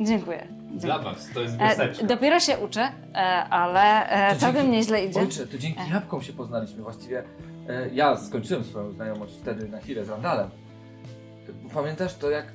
Dziękuję. 0.00 0.46
Dla 0.70 0.98
was. 0.98 1.28
To 1.34 1.40
jest 1.40 1.54
E, 1.60 1.68
wioseczka. 1.68 2.06
dopiero 2.06 2.40
się 2.40 2.58
uczę, 2.58 2.80
e, 3.14 3.16
ale 3.50 4.08
e, 4.08 4.34
To 4.34 4.40
całkiem 4.40 4.60
dzięki- 4.62 4.76
nieźle 4.76 5.04
idzie. 5.04 5.20
Ojcze, 5.20 5.46
to 5.46 5.58
dzięki 5.58 5.80
jabłkom 5.92 6.22
się 6.22 6.32
poznaliśmy. 6.32 6.82
Właściwie 6.82 7.22
e, 7.68 7.88
ja 7.92 8.16
skończyłem 8.16 8.64
swoją 8.64 8.90
znajomość 8.92 9.32
wtedy 9.42 9.68
na 9.68 9.78
chwilę 9.80 10.04
z 10.04 10.08
Randalem. 10.08 10.50
Pamiętasz 11.74 12.14
to 12.16 12.30
jak... 12.30 12.46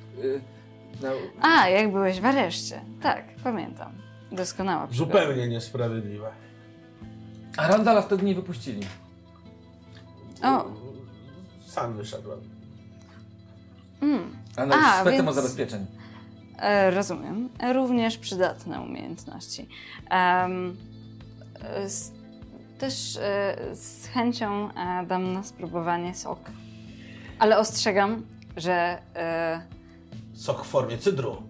Na, 1.02 1.08
A, 1.42 1.68
jak 1.68 1.92
byłeś 1.92 2.20
w 2.20 2.24
areszcie. 2.24 2.80
Tak, 3.02 3.24
pamiętam. 3.44 3.92
Doskonała 4.32 4.86
przygoda. 4.86 5.12
Zupełnie 5.20 5.48
niesprawiedliwe. 5.48 6.30
a 7.56 7.68
Randala 7.68 8.02
wtedy 8.02 8.24
nie 8.24 8.34
wypuścili. 8.34 8.86
O, 10.42 10.64
Sam 11.66 11.96
wyszedłem. 11.96 12.40
mm, 14.02 14.36
Ale 14.56 14.74
A, 14.76 14.98
z 14.98 15.00
kwestią 15.00 15.24
więc- 15.24 15.36
zabezpieczeń. 15.36 15.86
e, 16.58 16.90
rozumiem. 16.90 17.48
Również 17.74 18.18
przydatne 18.18 18.80
umiejętności. 18.80 19.68
E, 20.10 20.48
z, 21.86 22.12
też 22.78 23.16
e, 23.16 23.56
z 23.76 24.06
chęcią 24.06 24.68
e, 24.74 25.06
dam 25.06 25.32
na 25.32 25.42
spróbowanie 25.42 26.14
sok. 26.14 26.40
Ale 27.38 27.58
ostrzegam, 27.58 28.26
że 28.56 28.98
Sok 30.40 30.64
w 30.64 30.68
formie 30.68 30.98
cydru. 30.98 31.42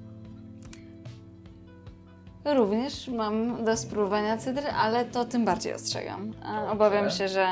również 2.45 3.09
mam 3.09 3.65
do 3.65 3.77
spróbowania 3.77 4.37
cydry, 4.37 4.71
ale 4.71 5.05
to 5.05 5.25
tym 5.25 5.45
bardziej 5.45 5.75
ostrzegam. 5.75 6.33
E, 6.45 6.71
obawiam 6.71 7.11
się, 7.11 7.29
że 7.29 7.47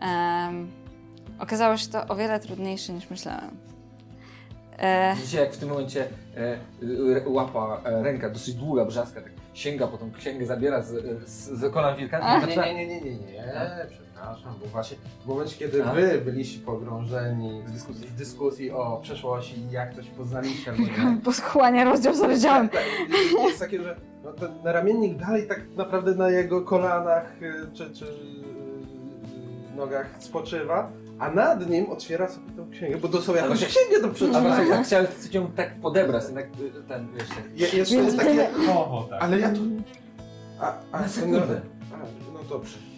em, 0.00 0.70
okazało 1.38 1.76
się 1.76 1.88
to 1.88 2.06
o 2.06 2.16
wiele 2.16 2.40
trudniejsze 2.40 2.92
niż 2.92 3.10
myślałem. 3.10 3.56
E, 4.78 5.14
Widzicie 5.16 5.40
jak 5.40 5.52
w 5.52 5.58
tym 5.58 5.68
momencie 5.68 6.08
e, 6.36 6.58
e, 7.16 7.28
łapa, 7.28 7.80
e, 7.84 8.02
ręka 8.02 8.30
dosyć 8.30 8.54
długa, 8.54 8.84
brzaska, 8.84 9.20
tak 9.20 9.32
sięga 9.54 9.86
po 9.86 9.98
tą 9.98 10.12
księgę, 10.12 10.46
zabiera 10.46 10.82
z, 10.82 10.88
z, 11.28 11.50
z 11.60 11.72
kolan 11.72 11.96
wilka 11.96 12.20
A, 12.20 12.34
Nie, 12.34 12.46
zaczyna... 12.46 12.66
nie, 12.66 12.74
nie, 12.74 12.86
nie, 12.86 13.00
nie, 13.00 13.10
nie, 13.10 13.44
przepraszam, 14.20 14.54
bo 14.60 14.66
właśnie 14.66 14.96
w 15.24 15.26
momencie, 15.28 15.56
kiedy 15.58 15.84
A? 15.84 15.92
wy 15.92 16.22
byliście 16.24 16.60
pogrążeni 16.60 17.62
W 17.66 17.70
dyskusji. 17.72 18.06
w 18.06 18.14
dyskusji 18.14 18.70
o 18.70 18.98
przeszłości 19.02 19.58
i 19.58 19.70
jak 19.70 19.94
się 19.94 20.10
poznaliście, 20.16 20.72
Poschłania 21.24 21.84
rozdział 21.84 22.14
za 22.14 22.26
rozdziałem. 22.26 22.68
Tak, 22.68 22.82
tak, 22.82 23.46
jest 23.48 23.58
takie, 23.60 23.82
że 23.82 23.96
no, 24.24 24.32
ten 24.32 24.50
ramiennik 24.64 25.16
dalej 25.18 25.46
tak 25.48 25.60
naprawdę 25.76 26.14
na 26.14 26.30
jego 26.30 26.62
kolanach, 26.62 27.42
y, 27.42 27.66
czy, 27.74 27.90
czy 27.90 28.04
y, 28.04 29.76
nogach 29.76 30.06
spoczywa, 30.18 30.90
a 31.18 31.30
nad 31.30 31.70
nim 31.70 31.90
otwiera 31.90 32.28
sobie 32.28 32.50
tą 32.56 32.70
księgę, 32.70 32.96
bo 32.96 33.08
to 33.08 33.22
są 33.22 33.34
jakąś 33.34 33.64
księgę 33.64 34.00
do 34.02 34.08
A 34.08 34.10
przeczytania. 34.10 34.48
właśnie 34.48 34.70
tak 34.70 34.84
chciałem 34.86 35.06
cię 35.30 35.46
tak 35.56 35.80
podebrać, 35.80 36.24
tak 36.34 36.46
y, 36.46 36.82
ten, 36.88 37.08
wiesz, 37.14 37.28
tak. 37.28 37.60
Je, 37.60 37.68
jeszcze 37.78 37.94
jest 37.94 38.16
takie... 38.16 38.48
Tak. 39.10 39.22
Ale 39.22 39.38
ja 39.40 39.50
tu... 39.52 39.60
A, 40.60 40.74
a, 40.92 41.00
Na 41.00 41.06
no, 41.26 41.38
a, 41.94 41.98
no 42.32 42.40
dobrze. 42.48 42.89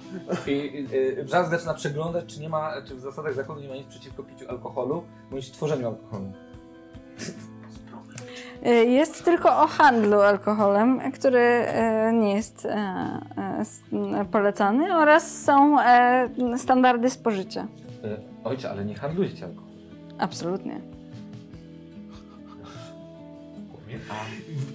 I 0.46 0.86
y, 1.18 1.24
Brzask 1.24 1.50
zaczyna 1.50 1.74
przeglądać, 1.74 2.34
czy 2.34 2.40
nie 2.40 2.48
ma, 2.48 2.72
czy 2.88 2.94
w 2.94 3.00
zasadach 3.00 3.34
zakonu 3.34 3.60
nie 3.60 3.68
ma 3.68 3.74
nic 3.74 3.86
przeciwko 3.86 4.22
piciu 4.22 4.50
alkoholu, 4.50 5.04
bądź 5.30 5.50
tworzeniu 5.50 5.88
alkoholu. 5.88 6.32
E, 8.64 8.70
Jest 8.84 9.24
tylko 9.24 9.62
o 9.62 9.66
handlu 9.66 10.20
alkoholem, 10.20 11.12
który 11.12 11.38
e, 11.40 12.12
nie 12.12 12.34
jest 12.34 12.68
polecany 14.32 14.96
oraz 14.96 15.42
są 15.42 15.76
standardy 16.56 17.10
spożycia. 17.10 17.66
Y, 18.04 18.16
Ojcze, 18.44 18.70
ale 18.70 18.84
nie 18.84 18.94
handlujcie 18.94 19.44
alkoholem. 19.44 19.72
Absolutnie. 20.18 20.80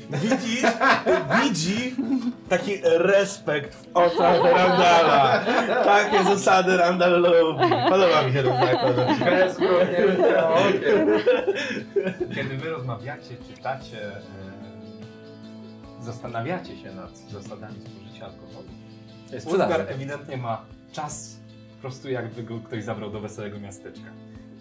Widzisz? 0.09 0.63
Widzi 1.43 1.95
taki 2.49 2.73
respekt 2.83 3.75
w 3.75 3.87
oczach 3.93 4.43
Randala. 4.43 5.45
Takie 5.83 6.23
zasady 6.23 6.77
Randall 6.77 7.21
lubi. 7.21 7.63
Podoba 7.89 8.21
mi 8.21 8.33
się 8.33 8.43
ten 8.43 8.59
zakon. 8.59 8.93
Kiedy 12.35 12.57
wy 12.57 12.69
rozmawiacie, 12.69 13.35
czytacie, 13.55 14.07
e, 14.07 14.21
zastanawiacie 16.01 16.77
się 16.77 16.91
nad 16.91 17.17
zasadami 17.17 17.75
spożycia 17.81 18.25
alkoholu, 18.25 18.67
sprzedaż. 19.39 19.79
ewidentnie 19.87 20.37
ma 20.37 20.61
czas 20.91 21.37
po 21.75 21.81
prostu 21.81 22.09
jakby 22.09 22.43
go 22.43 22.59
ktoś 22.59 22.83
zabrał 22.83 23.09
do 23.11 23.19
wesołego 23.19 23.59
miasteczka. 23.59 24.09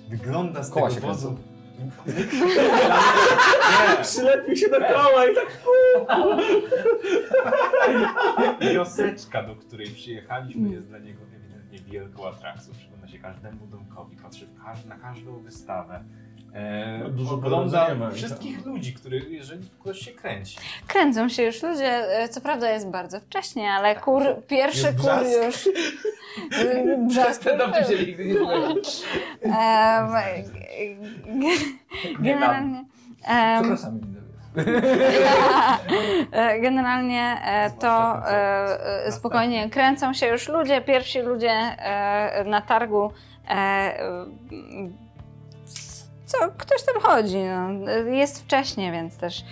Wygląda 0.09 0.63
z 0.63 0.71
Koła 0.71 0.91
tego 0.91 1.15
się 1.15 1.37
wozu... 1.85 2.07
Przylepił 4.03 4.57
się 4.57 4.69
do 4.69 4.81
koła 4.81 5.27
i 5.27 5.35
tak... 5.35 5.59
Wioseczka, 8.75 9.43
do 9.43 9.57
której 9.57 9.91
przyjechaliśmy, 9.91 10.71
jest 10.71 10.89
dla 10.89 10.99
niego 10.99 11.21
ewidentnie 11.37 11.79
wielką 11.79 12.29
atrakcją. 12.29 12.75
Przygląda 12.75 13.09
się 13.09 13.19
każdemu 13.19 13.67
domkowi, 13.67 14.17
patrzy 14.17 14.49
na 14.89 14.99
każdą 14.99 15.41
wystawę. 15.41 16.05
E, 16.57 17.09
dużo 17.09 17.35
ogląda 17.35 17.87
wszystkich 18.13 18.67
ludzi, 18.67 18.95
który, 18.95 19.19
jeżeli 19.31 19.69
ktoś 19.81 19.99
się 19.99 20.13
kręci. 20.13 20.57
Kręcą 20.87 21.29
się 21.29 21.43
już 21.43 21.63
ludzie, 21.63 22.19
e, 22.23 22.29
co 22.29 22.41
prawda 22.41 22.71
jest 22.71 22.89
bardzo 22.89 23.21
wcześnie, 23.21 23.71
ale 23.71 23.97
kur, 23.97 24.23
pierwszy 24.49 24.87
Jest 24.87 25.01
kur 25.01 25.11
już... 25.45 25.69
e, 26.61 26.99
Brzask. 27.09 27.45
Ten 27.45 27.59
dom 27.59 27.73
się 27.73 28.07
nigdy 28.07 28.25
nie 28.25 28.35
ge- 31.29 31.75
Generalnie... 32.19 32.85
Przepraszam. 33.61 34.01
E, 36.33 36.61
Generalnie 36.61 37.37
e, 37.45 37.71
to 37.71 38.23
e, 38.29 39.07
e, 39.07 39.13
spokojnie 39.13 39.71
kręcą 39.71 40.15
się 40.15 40.27
już 40.27 40.49
ludzie, 40.49 40.81
pierwsi 40.81 41.21
ludzie 41.21 41.51
e, 41.51 42.45
na 42.45 42.61
targu. 42.61 43.11
Co 46.27 46.39
ktoś 46.59 46.83
tam 46.83 47.03
chodzi? 47.03 47.39
No. 47.45 47.91
Jest 48.11 48.43
wcześnie, 48.45 48.93
więc 48.93 49.17
też 49.17 49.45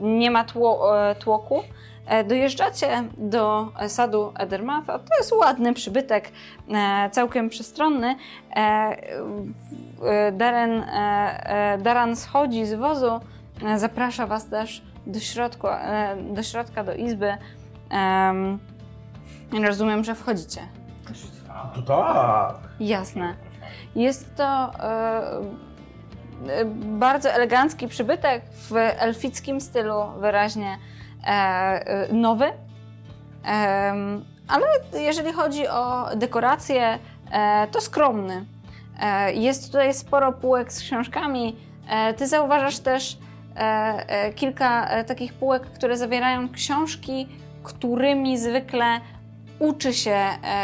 nie 0.00 0.30
ma 0.30 0.44
tło, 0.44 1.00
e, 1.10 1.14
tłoku. 1.14 1.62
E, 2.06 2.24
Dojeżdżacie 2.24 3.04
do 3.18 3.68
sadu 3.88 4.32
Edermatha. 4.38 4.98
To 4.98 5.16
jest 5.18 5.32
ładny 5.32 5.74
przybytek, 5.74 6.32
e, 6.74 7.10
całkiem 7.10 7.48
przestronny. 7.48 8.16
Darren, 10.32 10.84
Daran 11.78 12.16
schodzi 12.16 12.66
z 12.66 12.74
wozu, 12.74 13.20
zaprasza 13.76 14.26
Was 14.26 14.46
też 14.46 14.82
do, 15.06 15.20
środku, 15.20 15.66
do 16.30 16.42
środka, 16.42 16.84
do 16.84 16.94
izby. 16.94 17.34
Em, 17.90 18.58
Rozumiem, 19.64 20.04
że 20.04 20.14
wchodzicie. 20.14 20.60
To 21.74 21.82
tak. 21.82 22.54
Jasne. 22.80 23.34
Jest 23.94 24.36
to 24.36 24.44
e, 24.44 24.70
e, 26.48 26.64
bardzo 26.84 27.30
elegancki 27.30 27.88
przybytek 27.88 28.42
w 28.52 28.72
elfickim 28.76 29.60
stylu, 29.60 29.94
wyraźnie 30.20 30.78
e, 31.24 31.26
e, 31.26 32.12
nowy. 32.12 32.44
Em, 33.44 34.24
ale 34.48 34.66
jeżeli 34.92 35.32
chodzi 35.32 35.68
o 35.68 36.06
dekoracje, 36.16 36.98
e, 37.32 37.66
to 37.66 37.80
skromny. 37.80 38.44
E, 39.00 39.32
jest 39.32 39.66
tutaj 39.66 39.94
sporo 39.94 40.32
półek 40.32 40.72
z 40.72 40.80
książkami. 40.80 41.56
E, 41.88 42.14
ty 42.14 42.26
zauważasz 42.26 42.78
też 42.78 43.18
e, 43.56 43.60
e, 43.60 44.32
kilka 44.32 44.88
e, 44.88 45.04
takich 45.04 45.34
półek, 45.34 45.62
które 45.62 45.96
zawierają 45.96 46.48
książki, 46.48 47.28
którymi 47.62 48.38
zwykle 48.38 49.00
uczy 49.60 49.94
się 49.94 50.10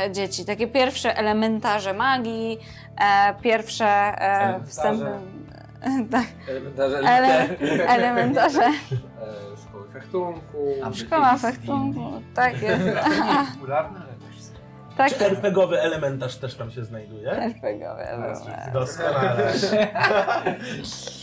e, 0.06 0.12
dzieci. 0.12 0.44
Takie 0.44 0.66
pierwsze 0.66 1.16
elementarze 1.16 1.92
magii, 1.94 2.58
e, 3.00 3.34
pierwsze 3.42 3.84
e, 3.86 4.18
Elementarze. 4.20 4.66
wstępy. 4.70 5.06
Tak, 6.10 6.24
Elementarze. 6.48 6.98
ele, 6.98 7.48
elementarze. 7.96 8.62
E, 8.64 8.72
Szkoły 9.68 9.88
fechtunku. 9.92 10.58
Szkoła 10.94 11.36
fechtunku. 11.36 12.00
Tak 12.34 12.62
jest. 12.62 12.84
Popularne. 13.54 14.00
Tak. 14.96 15.18
Czy 15.18 15.24
RPGowy 15.26 15.80
elementarz 15.80 16.36
też 16.36 16.54
tam 16.54 16.70
się 16.70 16.84
znajduje? 16.84 17.30
RPGowe. 17.30 18.18
Doskonale. 18.72 19.52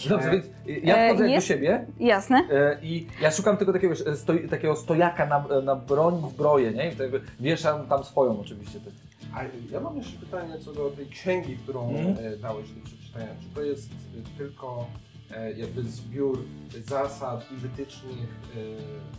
Dobrze, 0.10 0.32
więc 0.32 0.46
ja 0.84 0.98
E, 0.98 1.10
wchodzę 1.10 1.30
do 1.36 1.42
siebie 1.42 1.86
Jasne. 2.00 2.38
e, 2.52 2.78
i 2.82 3.08
ja 3.22 3.32
szukam 3.32 3.58
tylko 3.58 3.74
takiego, 3.74 3.96
wiesz, 3.96 4.18
stoi, 4.18 4.50
takiego 4.50 4.76
stojaka 4.76 5.26
na, 5.26 5.62
na 5.62 5.76
broń, 5.76 6.22
zbroję, 6.30 6.72
nie? 6.72 6.92
I 6.92 6.96
to 6.96 7.04
jakby 7.04 7.22
wieszam 7.40 7.88
tam 7.88 8.04
swoją 8.04 8.40
oczywiście. 8.40 8.80
też. 8.80 8.94
A 9.36 9.40
ja 9.72 9.80
mam 9.80 9.98
jeszcze 9.98 10.20
pytanie 10.20 10.60
co 10.60 10.74
do 10.74 10.90
tej 10.90 11.08
księgi, 11.08 11.58
którą 11.58 11.94
e, 12.24 12.38
dałeś 12.38 12.70
do 12.72 12.86
przeczytania. 12.86 13.28
Czy 13.42 13.56
to 13.56 13.62
jest 13.62 13.90
e, 13.92 14.38
tylko 14.38 14.88
e, 15.12 15.12
jakby 15.56 15.84
zbiór 15.84 16.40
zasad 16.86 17.52
i 17.52 17.56
wytycznych 17.56 18.30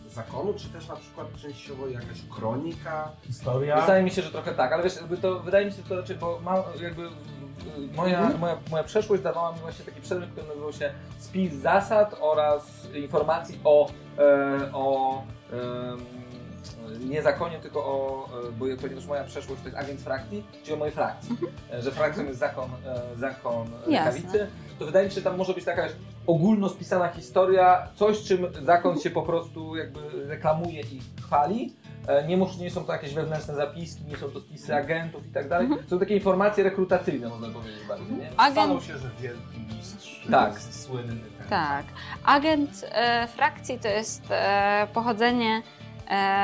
e, 0.07 0.11
zakonu, 0.11 0.55
czy 0.55 0.69
też 0.69 0.89
na 0.89 0.97
przykład 0.97 1.27
częściowo 1.43 1.89
jakaś 1.89 2.23
kronika? 2.37 3.11
Historia. 3.27 3.81
Wydaje 3.81 4.03
mi 4.03 4.11
się, 4.11 4.23
że 4.23 4.31
trochę 4.31 4.55
tak, 4.55 4.73
ale 4.73 4.83
wiesz, 4.83 4.97
jakby 4.97 5.17
to, 5.17 5.41
wydaje 5.41 5.67
mi 5.67 5.73
się 5.73 5.83
to 5.89 5.97
raczej, 5.97 6.17
bo 6.17 6.41
ma, 6.41 6.63
jakby 6.83 7.09
moja, 7.95 8.19
Mhm. 8.21 8.41
moja, 8.41 8.57
moja 8.71 8.85
przeszłość 8.85 9.23
dawała 9.23 9.53
mi 9.53 9.59
właśnie 9.59 9.85
taki 9.85 10.01
przedmiot, 10.01 10.31
który 10.31 10.47
nazywał 10.47 10.73
się 10.73 10.93
spis 11.19 11.55
zasad 11.55 12.17
oraz 12.21 12.89
informacji 12.95 13.61
o, 13.65 13.91
e, 14.19 14.73
o 14.73 15.23
nie 17.01 17.23
zakonie, 17.23 17.59
tylko 17.59 17.81
o, 17.85 18.29
e, 18.49 18.53
bo 18.53 18.65
ponieważ 18.83 19.07
moja 19.07 19.25
przeszłość 19.25 19.63
to 19.63 19.69
jest 19.69 19.81
agent 19.81 20.01
frakcji, 20.01 20.45
czyli 20.63 20.75
o 20.75 20.77
mojej 20.77 20.95
frakcji, 20.95 21.37
e, 21.73 21.83
że 21.83 21.93
frakcją 21.93 22.25
jest 22.25 22.39
zakon, 22.39 22.71
e, 22.87 23.19
zakon 23.19 23.67
rękawicy, 23.87 24.47
to 24.79 24.87
wydaje 24.87 25.07
mi 25.07 25.11
się, 25.11 25.15
że 25.15 25.23
tam 25.23 25.37
może 25.37 25.55
być 25.55 25.65
taka 25.65 25.89
ogólno 26.27 26.69
spisana 26.69 27.09
historia, 27.09 27.89
coś 27.95 28.23
czym 28.23 28.47
zakon 28.63 29.01
się 29.01 29.11
po 29.11 29.23
prostu 29.23 29.77
jakby 29.77 30.27
reklamuje 30.27 30.81
i 30.81 31.01
chwali, 31.23 31.73
Nie, 32.29 32.37
mus, 32.37 32.59
nie 32.59 32.71
są 32.71 32.85
to 32.85 32.93
jakieś 32.93 33.15
wewnętrzne 33.15 33.55
zapiski, 33.55 34.05
nie 34.05 34.17
są 34.17 34.31
to 34.31 34.41
spisy 34.41 34.75
agentów 34.75 35.27
i 35.27 35.31
tak 35.31 35.49
dalej. 35.49 35.69
Są 35.91 35.99
takie 35.99 36.15
informacje 36.15 36.65
rekrutacyjne, 36.65 37.29
można 37.29 37.49
powiedzieć 37.49 37.87
bardziej. 37.89 38.17
Nie? 38.17 38.31
Agent 38.37 38.85
się, 38.85 38.99
że 38.99 39.11
wielki 39.21 39.77
mistrz 39.77 40.27
Tak. 40.31 40.55
jest 40.55 40.85
słynny. 40.85 41.21
Ten. 41.39 41.49
Tak. 41.49 41.85
Agent 42.25 42.85
e, 42.93 43.29
frakcji 43.37 43.79
to 43.79 43.89
jest 43.89 44.23
e, 44.31 44.87
pochodzenie, 44.95 45.63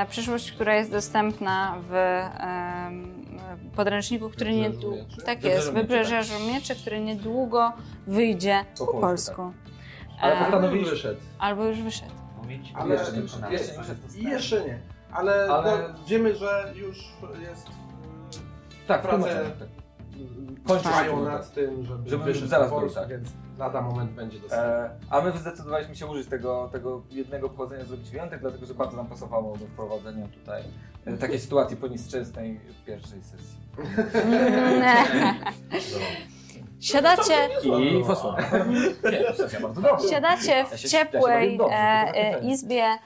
przyszłość, 0.08 0.52
która 0.52 0.74
jest 0.76 0.90
dostępna 0.90 1.76
w 1.88 1.92
e, 1.94 2.90
podręczniku, 3.76 4.30
który 4.30 4.52
nie 4.54 4.70
Wybrzeżu 4.70 4.90
Mieczy? 4.96 5.22
tak 5.26 5.44
jest, 5.44 5.72
Mieczy, 5.74 5.86
Wybrzeżu 5.88 6.34
Mieczy, 6.52 6.74
który 6.76 7.00
niedługo 7.00 7.72
wyjdzie 8.06 8.64
Po 8.78 8.86
po 8.86 8.92
polsku, 8.92 9.36
polsku. 9.36 9.52
Ale 10.20 10.34
E, 10.40 10.44
postanowiliśmy- 10.44 10.90
wyszedł. 10.90 11.20
albo 11.38 11.64
już 11.64 11.82
wyszedł. 11.82 12.12
Ale 12.74 12.94
jeszcze 12.94 13.12
nie. 13.12 13.22
Jeszcze 13.52 13.72
nie 14.22 14.30
jeszcze 14.30 14.60
nie. 14.64 14.78
Ale, 15.12 15.48
Ale- 15.50 15.88
No, 15.88 15.94
wiemy, 16.06 16.36
że 16.36 16.72
już 16.76 16.98
jest. 17.50 17.66
Tak, 18.86 19.02
w 19.02 19.08
tłumaczeniu, 19.08 19.50
tak. 19.58 19.68
Trwają 20.66 21.24
nad 21.24 21.54
tym, 21.54 21.84
żeby, 21.84 22.10
Żeby 22.10 22.24
wyszedł 22.24 22.46
zaraz 22.46 22.70
polsku, 22.70 23.00
tak. 23.00 23.08
więc 23.08 23.28
lada 23.58 23.82
moment 23.82 24.10
będzie 24.10 24.38
dostępny. 24.38 24.68
E, 24.68 24.90
a 25.10 25.20
my 25.20 25.32
zdecydowaliśmy 25.38 25.96
się 25.96 26.06
użyć 26.06 26.28
tego, 26.28 26.68
tego 26.72 27.02
jednego 27.10 27.48
pochodzenia 27.48 27.84
zrobić 27.84 28.10
wyjątek, 28.10 28.40
dlatego 28.40 28.66
że 28.66 28.74
bardzo 28.74 28.96
nam 28.96 29.06
pasowało 29.06 29.56
do 29.56 29.66
wprowadzenia 29.66 30.28
tutaj 30.28 30.62
e, 31.04 31.16
takiej 31.16 31.38
sytuacji 31.46 31.76
poniszczęsnej 31.76 32.60
w 32.80 32.84
pierwszej 32.84 33.22
sesji. 33.22 33.60
Siadacie, 36.80 37.34
I 37.80 38.04
fosfor. 38.04 38.34
Dobra. 39.74 39.98
siadacie 40.10 40.64
w 40.64 40.88
ciepłej 40.88 41.58
e, 41.60 41.70
e, 41.70 42.40
izbie 42.40 42.84
e, 42.84 42.98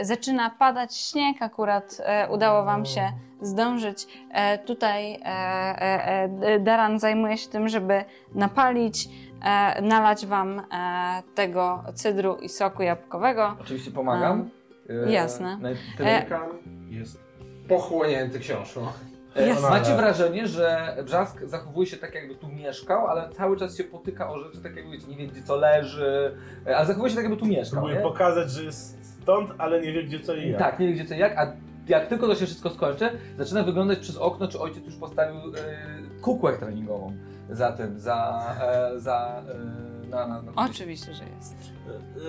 zaczyna 0.00 0.50
padać 0.50 0.96
śnieg, 0.96 1.36
akurat 1.42 1.96
e, 2.04 2.28
udało 2.30 2.64
Wam 2.64 2.86
się 2.86 3.12
zdążyć. 3.40 4.06
E, 4.32 4.58
tutaj 4.58 5.12
e, 5.14 5.18
e, 5.24 6.28
e, 6.42 6.60
Daran 6.60 6.98
zajmuje 7.00 7.38
się 7.38 7.48
tym, 7.50 7.68
żeby 7.68 8.04
napalić, 8.34 9.08
e, 9.44 9.82
nalać 9.82 10.26
Wam 10.26 10.58
e, 10.58 10.62
tego 11.34 11.82
cydru 11.94 12.36
i 12.36 12.48
soku 12.48 12.82
jabłkowego. 12.82 13.56
Oczywiście 13.60 13.90
pomagam. 13.90 14.50
E, 15.06 15.12
jasne. 15.12 15.56
na- 15.58 15.70
E, 15.70 15.74
tyle- 15.96 16.22
Kan 16.22 16.48
jest 16.90 17.18
pochłonięty 17.68 18.38
książką. 18.38 18.80
E, 19.36 19.48
Jasne. 19.48 19.70
Macie 19.70 19.94
wrażenie, 19.96 20.46
że 20.46 20.96
Brzask 21.04 21.44
zachowuje 21.44 21.86
się 21.86 21.96
tak, 21.96 22.14
jakby 22.14 22.34
tu 22.34 22.48
mieszkał, 22.48 23.06
ale 23.06 23.30
cały 23.30 23.56
czas 23.56 23.76
się 23.76 23.84
potyka 23.84 24.30
o 24.30 24.38
rzeczy, 24.38 24.62
tak 24.62 24.76
jakby 24.76 24.90
wiecie, 24.92 25.06
nie 25.06 25.16
wie, 25.16 25.26
gdzie 25.26 25.42
co 25.42 25.56
leży, 25.56 26.36
e, 26.66 26.76
ale 26.76 26.86
zachowuje 26.86 27.10
się 27.10 27.16
tak, 27.16 27.24
jakby 27.24 27.38
tu 27.40 27.46
mieszkał. 27.46 27.72
Próbuję 27.80 27.94
Nie? 27.96 28.00
pokazać, 28.02 28.50
że 28.50 28.64
jest 28.64 29.03
stąd, 29.24 29.50
ale 29.58 29.80
nie 29.80 29.92
wie 29.92 30.04
gdzie 30.04 30.20
co 30.20 30.34
i 30.34 30.50
jak. 30.50 30.58
Tak, 30.58 30.78
nie 30.78 30.86
wie, 30.86 30.92
gdzie 30.92 31.04
co 31.04 31.14
i 31.14 31.18
jak, 31.18 31.38
a 31.38 31.52
jak 31.88 32.08
tylko 32.08 32.26
to 32.26 32.34
się 32.34 32.46
wszystko 32.46 32.70
skończy, 32.70 33.10
zaczyna 33.38 33.62
wyglądać 33.62 33.98
przez 33.98 34.16
okno, 34.16 34.48
czy 34.48 34.58
ojciec 34.60 34.84
już 34.84 34.96
postawił 34.96 35.36
e, 35.36 36.20
kukłę 36.20 36.52
treningową 36.52 37.12
za 37.50 37.72
tym, 37.72 37.98
za... 37.98 38.46
E, 38.60 39.00
za 39.00 39.42
e, 39.48 39.84
na, 40.10 40.26
na, 40.26 40.42
na, 40.42 40.52
Oczywiście, 40.56 41.14
że 41.14 41.24
jest. 41.36 41.56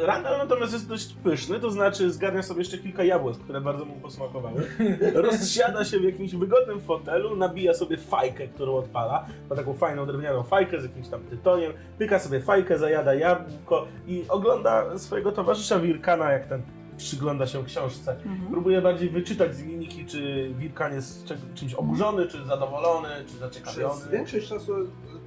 Randall 0.05 0.37
natomiast 0.37 0.73
jest 0.73 0.89
dość 0.89 1.13
pyszny, 1.13 1.59
to 1.59 1.71
znaczy 1.71 2.11
zgarnia 2.11 2.43
sobie 2.43 2.59
jeszcze 2.59 2.77
kilka 2.77 3.03
jabłek, 3.03 3.37
które 3.37 3.61
bardzo 3.61 3.85
mu 3.85 3.93
posmakowały. 3.93 4.61
Rozsiada 5.13 5.85
się 5.85 5.99
w 5.99 6.03
jakimś 6.03 6.35
wygodnym 6.35 6.81
fotelu, 6.81 7.35
nabija 7.35 7.73
sobie 7.73 7.97
fajkę, 7.97 8.47
którą 8.47 8.75
odpala. 8.75 9.25
Ma 9.49 9.55
taką 9.55 9.73
fajną 9.73 10.05
drewnianą 10.05 10.43
fajkę 10.43 10.81
z 10.81 10.83
jakimś 10.83 11.07
tam 11.07 11.21
tytoniem. 11.23 11.73
Pyka 11.97 12.19
sobie 12.19 12.41
fajkę, 12.41 12.77
zajada 12.77 13.13
jabłko 13.13 13.87
i 14.07 14.23
ogląda 14.29 14.97
swojego 14.97 15.31
towarzysza 15.31 15.79
Wirkana, 15.79 16.31
jak 16.31 16.45
ten 16.45 16.61
przygląda 16.97 17.47
się 17.47 17.65
książce. 17.65 18.11
Mhm. 18.11 18.51
Próbuje 18.51 18.81
bardziej 18.81 19.09
wyczytać 19.09 19.55
z 19.55 19.63
mimiki, 19.63 20.05
czy 20.05 20.51
Wirkan 20.57 20.93
jest 20.93 21.33
czymś 21.55 21.73
oburzony, 21.73 22.27
czy 22.27 22.45
zadowolony, 22.45 23.09
czy 23.19 23.25
Przez 23.25 23.39
zaciekawiony. 23.39 24.11
większość 24.11 24.47
czasu 24.49 24.73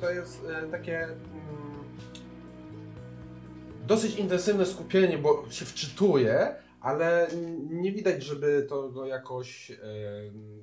to 0.00 0.10
jest 0.10 0.46
e, 0.64 0.66
takie 0.66 1.02
mm, 1.02 1.18
dosyć 3.86 4.16
intensywne 4.16 4.66
skupienie, 4.66 5.18
bo 5.18 5.44
się 5.50 5.64
wczytuje, 5.64 6.54
ale 6.80 7.26
nie 7.70 7.92
widać, 7.92 8.22
żeby 8.22 8.66
to 8.68 8.88
go 8.88 9.06
jakoś 9.06 9.70
e, 9.70 9.76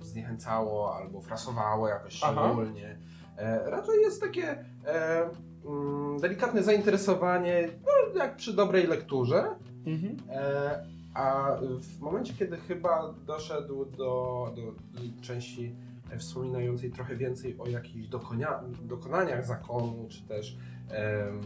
zniechęcało 0.01 0.95
albo 0.95 1.21
frasowało 1.21 1.87
jakoś 1.87 2.13
szczególnie. 2.13 2.97
E, 3.37 3.69
raczej 3.69 4.01
jest 4.01 4.21
takie 4.21 4.65
e, 4.85 5.29
mm, 5.65 6.19
delikatne 6.19 6.63
zainteresowanie, 6.63 7.69
no, 7.85 8.19
jak 8.19 8.35
przy 8.35 8.53
dobrej 8.53 8.87
lekturze. 8.87 9.55
Mhm. 9.85 10.17
E, 10.29 10.94
a 11.15 11.57
w 11.81 11.99
momencie, 11.99 12.33
kiedy 12.33 12.57
chyba 12.57 13.13
doszedł 13.25 13.85
do, 13.85 14.53
do, 14.55 14.75
części 15.21 15.75
e, 16.11 16.17
wspominającej 16.17 16.91
trochę 16.91 17.15
więcej 17.15 17.57
o 17.59 17.67
jakichś 17.67 18.07
dokonia, 18.07 18.63
dokonaniach 18.81 19.45
zakonu, 19.45 20.07
czy 20.09 20.27
też 20.27 20.57
em, 20.89 21.41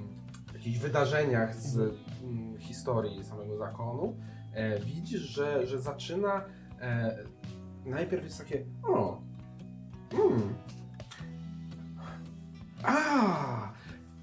jakichś 0.53 0.77
wydarzeniach 0.77 1.55
z 1.55 1.77
mm, 1.77 2.57
historii 2.57 3.23
samego 3.23 3.57
zakonu, 3.57 4.15
e, 4.53 4.79
widzisz, 4.79 5.21
że, 5.21 5.67
że 5.67 5.79
zaczyna 5.79 6.45
e, 6.81 7.17
najpierw 7.85 8.23
jest 8.23 8.37
takie 8.37 8.65
o, 8.83 9.21
hmm, 10.11 10.55
a, 12.83 13.71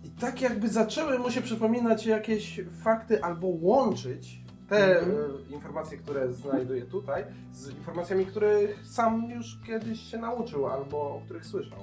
i 0.05 0.11
tak 0.11 0.41
jakby 0.41 0.69
zaczęły 0.69 1.19
mu 1.19 1.31
się 1.31 1.43
przypominać 1.43 2.07
jakieś 2.07 2.61
fakty 2.83 3.25
albo 3.25 3.47
łączyć 3.47 4.46
te 4.69 4.99
Mhm. 4.99 5.17
e, 5.51 5.53
informacje, 5.55 5.99
które 5.99 6.33
znajduje 6.33 6.83
tutaj, 6.83 7.25
z 7.53 7.69
informacjami, 7.71 8.27
których 8.27 8.87
sam 8.87 9.31
już 9.31 9.59
kiedyś 9.67 10.01
się 10.01 10.19
nauczył 10.19 10.67
albo 10.67 10.97
o 11.17 11.21
których 11.25 11.47
słyszał. 11.47 11.79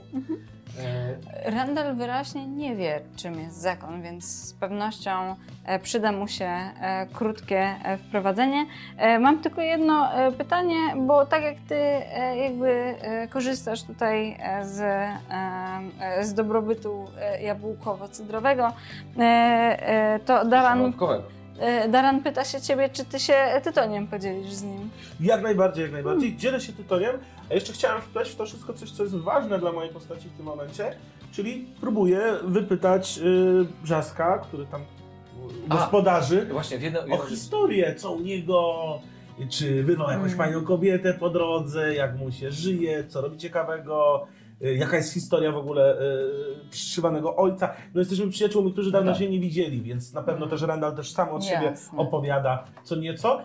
E, 1.46 1.52
Randall 1.52 1.96
wyraźnie 1.96 2.48
nie 2.48 2.76
wie, 2.76 3.02
czym 3.16 3.40
jest 3.40 3.62
zakon, 3.62 4.02
więc 4.02 4.26
z 4.26 4.54
pewnością 4.54 5.36
e, 5.66 5.80
przyda 5.80 6.12
mu 6.12 6.28
się 6.28 6.46
e, 6.46 7.08
krótkie 7.14 7.76
wprowadzenie. 8.08 8.66
Mam 9.20 9.40
tylko 9.42 9.62
jedno 9.62 10.10
pytanie, 10.38 10.76
bo 11.08 11.26
tak 11.26 11.44
jak 11.44 11.56
ty 11.70 11.80
jakby 12.44 12.96
korzystasz 13.30 13.84
tutaj 13.84 14.38
z, 14.64 14.84
z 16.22 16.34
dobrobytu 16.34 17.06
jabłkowo-cydrowego, 17.42 18.72
to 20.26 20.46
Daran. 20.46 20.94
E, 21.64 21.90
Daran 21.90 22.24
pyta 22.24 22.46
się 22.46 22.62
ciebie, 22.62 22.90
czy 22.90 23.06
ty 23.06 23.20
się 23.20 23.34
tytoniem 23.64 24.08
podzielisz 24.08 24.52
z 24.54 24.64
nim. 24.64 24.90
Jak 25.20 25.42
najbardziej, 25.42 25.84
jak 25.84 25.92
najbardziej. 25.92 26.38
Dzielę 26.38 26.62
się 26.62 26.74
tytoniem, 26.74 27.16
a 27.52 27.54
jeszcze 27.54 27.74
chciałem 27.74 28.02
wpleść 28.02 28.32
w 28.32 28.36
to 28.36 28.46
wszystko 28.46 28.74
coś, 28.74 28.92
co 28.92 29.04
jest 29.04 29.16
ważne 29.16 29.60
dla 29.60 29.72
mojej 29.72 29.94
postaci 29.94 30.30
w 30.30 30.38
tym 30.38 30.46
momencie, 30.46 30.96
czyli 31.32 31.68
próbuję 31.82 32.22
wypytać 32.44 33.18
yy, 33.18 33.66
Brzaska, 33.84 34.38
który 34.40 34.66
tam 34.66 34.82
A. 35.70 35.76
gospodarzy, 35.78 36.46
Właśnie, 36.52 36.78
w 36.78 36.82
jedno, 36.82 37.00
o 37.12 37.18
historię, 37.18 37.96
co 37.96 38.12
u 38.12 38.20
niego, 38.20 38.74
czy 39.50 39.84
wyrwał 39.84 40.10
jakąś 40.10 40.26
Mm. 40.26 40.38
fajną 40.38 40.64
kobietę 40.64 41.14
po 41.14 41.30
drodze, 41.30 41.94
jak 41.96 42.18
mu 42.18 42.32
się 42.32 42.52
żyje, 42.52 43.04
co 43.08 43.22
robi 43.22 43.38
ciekawego, 43.38 44.28
jaka 44.72 44.98
jest 44.98 45.14
historia 45.14 45.52
w 45.52 45.58
ogóle 45.58 46.02
y, 46.02 46.70
przyszywanego 46.70 47.36
ojca. 47.36 47.74
No 47.94 48.00
jesteśmy 48.00 48.30
przyjaciółmi, 48.30 48.74
którzy 48.74 48.92
dawno 48.92 49.12
tak. 49.12 49.20
się 49.20 49.30
nie 49.30 49.40
widzieli, 49.40 49.82
więc 49.82 50.14
na 50.14 50.24
pewno 50.24 50.48
też 50.48 50.62
Randall 50.62 50.96
też 50.96 51.12
sam 51.12 51.30
od 51.30 51.46
siebie 51.46 51.66
Jasne. 51.66 52.00
opowiada 52.00 52.64
co 52.84 52.96
nieco. 52.96 53.42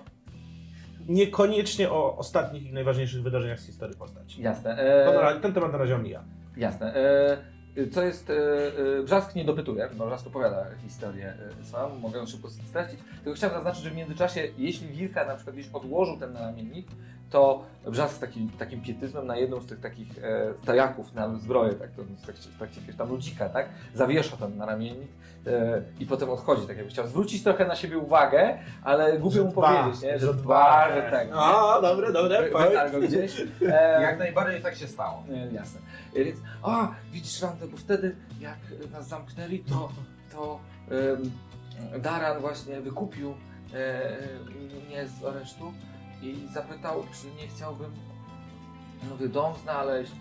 Niekoniecznie 1.08 1.90
o 1.90 2.16
ostatnich 2.16 2.66
i 2.66 2.72
najważniejszych 2.72 3.22
wydarzeniach 3.22 3.60
z 3.60 3.66
historii 3.66 3.96
postaci. 3.96 4.42
Jasne. 4.42 4.76
To 5.06 5.12
na 5.12 5.30
E, 5.30 5.40
ten 5.40 5.52
temat 5.52 5.72
na 5.72 5.78
razie 5.78 5.94
omija. 5.94 6.24
jasne. 6.56 6.94
E, 6.94 7.38
co 7.90 8.02
jest... 8.02 8.30
E, 8.30 8.34
e, 8.98 9.02
Brzask 9.02 9.34
nie 9.34 9.44
dopytuje, 9.44 9.88
bo 9.98 10.06
Brzask 10.06 10.26
opowiada 10.26 10.66
historię 10.82 11.34
e, 11.60 11.64
sam, 11.64 11.98
mogę 12.00 12.18
ją 12.18 12.26
szybko 12.26 12.48
stracić. 12.50 13.00
Tylko 13.24 13.36
chciałem 13.36 13.56
zaznaczyć, 13.56 13.82
że 13.82 13.90
w 13.90 13.96
międzyczasie, 13.96 14.48
jeśli 14.58 14.88
Wilka 14.88 15.26
na 15.26 15.34
przykład 15.34 15.56
gdzieś 15.56 15.68
odłożył 15.72 16.16
ten 16.16 16.32
naramiennik, 16.32 16.86
to 17.30 17.64
Brzask 17.86 18.14
z 18.14 18.18
takim, 18.18 18.48
takim 18.58 18.80
pietyzmem 18.80 19.26
na 19.26 19.36
jedną 19.36 19.60
z 19.60 19.66
tych 19.66 19.80
takich 19.80 20.24
e, 20.24 20.54
stajaków 20.62 21.14
na 21.14 21.34
zbroję, 21.34 21.74
tak, 21.74 21.90
to, 21.90 22.02
w 22.02 22.22
trakcie, 22.22 22.50
w 22.50 22.58
trakcie 22.58 22.80
tam 22.98 23.08
ludzika, 23.08 23.48
tak, 23.48 23.68
zawiesza 23.94 24.36
ten 24.36 24.56
naramiennik 24.56 25.08
e, 25.46 25.82
i 26.00 26.06
potem 26.06 26.30
odchodzi, 26.30 26.66
tak 26.66 26.76
jakby 26.76 26.90
chciał 26.90 27.06
zwrócić 27.06 27.42
trochę 27.42 27.66
na 27.66 27.76
siebie 27.76 27.98
uwagę, 27.98 28.58
ale 28.84 29.18
głupio 29.18 29.44
mu 29.44 29.52
dba, 29.52 29.82
powiedzieć, 29.82 30.02
nie? 30.02 30.18
że 30.18 30.26
że 30.26 30.34
dba. 30.34 30.94
że 30.94 31.10
tak. 31.10 31.28
A, 31.34 31.80
dobre, 31.82 32.12
dobre, 32.12 32.42
wytarł 32.42 32.92
go 32.92 33.00
gdzieś. 33.00 33.40
E, 33.68 34.02
Jak 34.02 34.18
najbardziej 34.18 34.62
tak 34.62 34.74
się 34.76 34.86
stało. 34.88 35.22
Nie, 35.28 35.46
jasne. 35.46 35.80
E, 36.16 36.24
Więc, 36.24 36.38
a, 36.62 36.88
widzisz 37.12 37.42
Randę, 37.42 37.66
bo 37.66 37.76
wtedy 37.76 38.16
jak 38.40 38.58
e, 38.86 38.90
nas 38.90 39.08
zamknęli, 39.08 39.58
to, 39.58 39.88
to 40.32 40.60
Daran 41.98 42.40
właśnie 42.40 42.80
wykupił 42.80 43.34
e, 43.74 44.16
mnie 44.88 45.06
z 45.08 45.24
aresztu 45.24 45.72
i 46.22 46.48
zapytał, 46.52 47.04
czy 47.12 47.42
nie 47.42 47.48
chciałbym 47.48 47.90
nowy 49.10 49.28
dom 49.28 49.54
znaleźć. 49.62 50.12